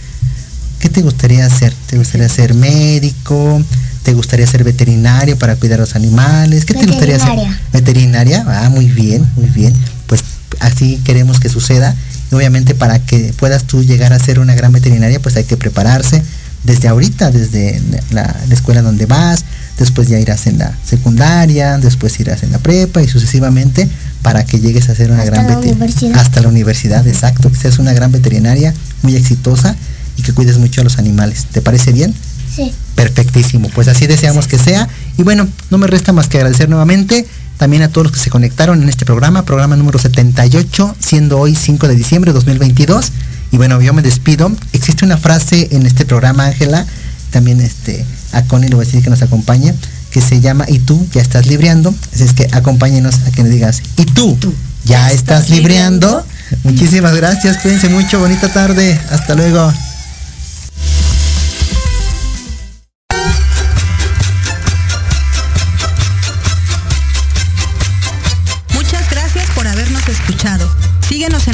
[0.81, 1.71] ¿Qué te gustaría hacer?
[1.85, 3.61] ¿Te gustaría ser médico?
[4.01, 6.65] ¿Te gustaría ser veterinario para cuidar a los animales?
[6.65, 7.37] ¿Qué te gustaría ser?
[7.71, 8.43] Veterinaria.
[8.47, 9.75] Ah, muy bien, muy bien.
[10.07, 10.23] Pues
[10.59, 11.95] así queremos que suceda.
[12.31, 15.55] Y obviamente para que puedas tú llegar a ser una gran veterinaria, pues hay que
[15.55, 16.23] prepararse
[16.63, 17.79] desde ahorita, desde
[18.09, 19.45] la, escuela donde vas,
[19.77, 23.87] después ya irás en la secundaria, después irás en la prepa y sucesivamente
[24.23, 26.19] para que llegues a ser una gran veterinaria.
[26.19, 28.73] Hasta la universidad, exacto, que seas una gran veterinaria
[29.03, 29.75] muy exitosa
[30.21, 31.47] y que cuides mucho a los animales.
[31.51, 32.13] ¿Te parece bien?
[32.55, 32.71] Sí.
[32.95, 34.87] Perfectísimo, pues así deseamos que sea.
[35.17, 37.25] Y bueno, no me resta más que agradecer nuevamente
[37.57, 41.55] también a todos los que se conectaron en este programa, programa número 78, siendo hoy
[41.55, 43.11] 5 de diciembre de 2022.
[43.51, 44.51] Y bueno, yo me despido.
[44.73, 46.85] Existe una frase en este programa, Ángela,
[47.29, 49.73] también este, a Connie le voy a decir que nos acompaña,
[50.09, 51.93] que se llama Y tú ya estás libreando.
[52.13, 54.37] Así es que acompáñenos a que nos digas, ¿y tú?
[54.85, 56.25] ¿Ya, estás, libreando?
[56.63, 59.71] Muchísimas gracias, cuídense mucho, bonita tarde, hasta luego.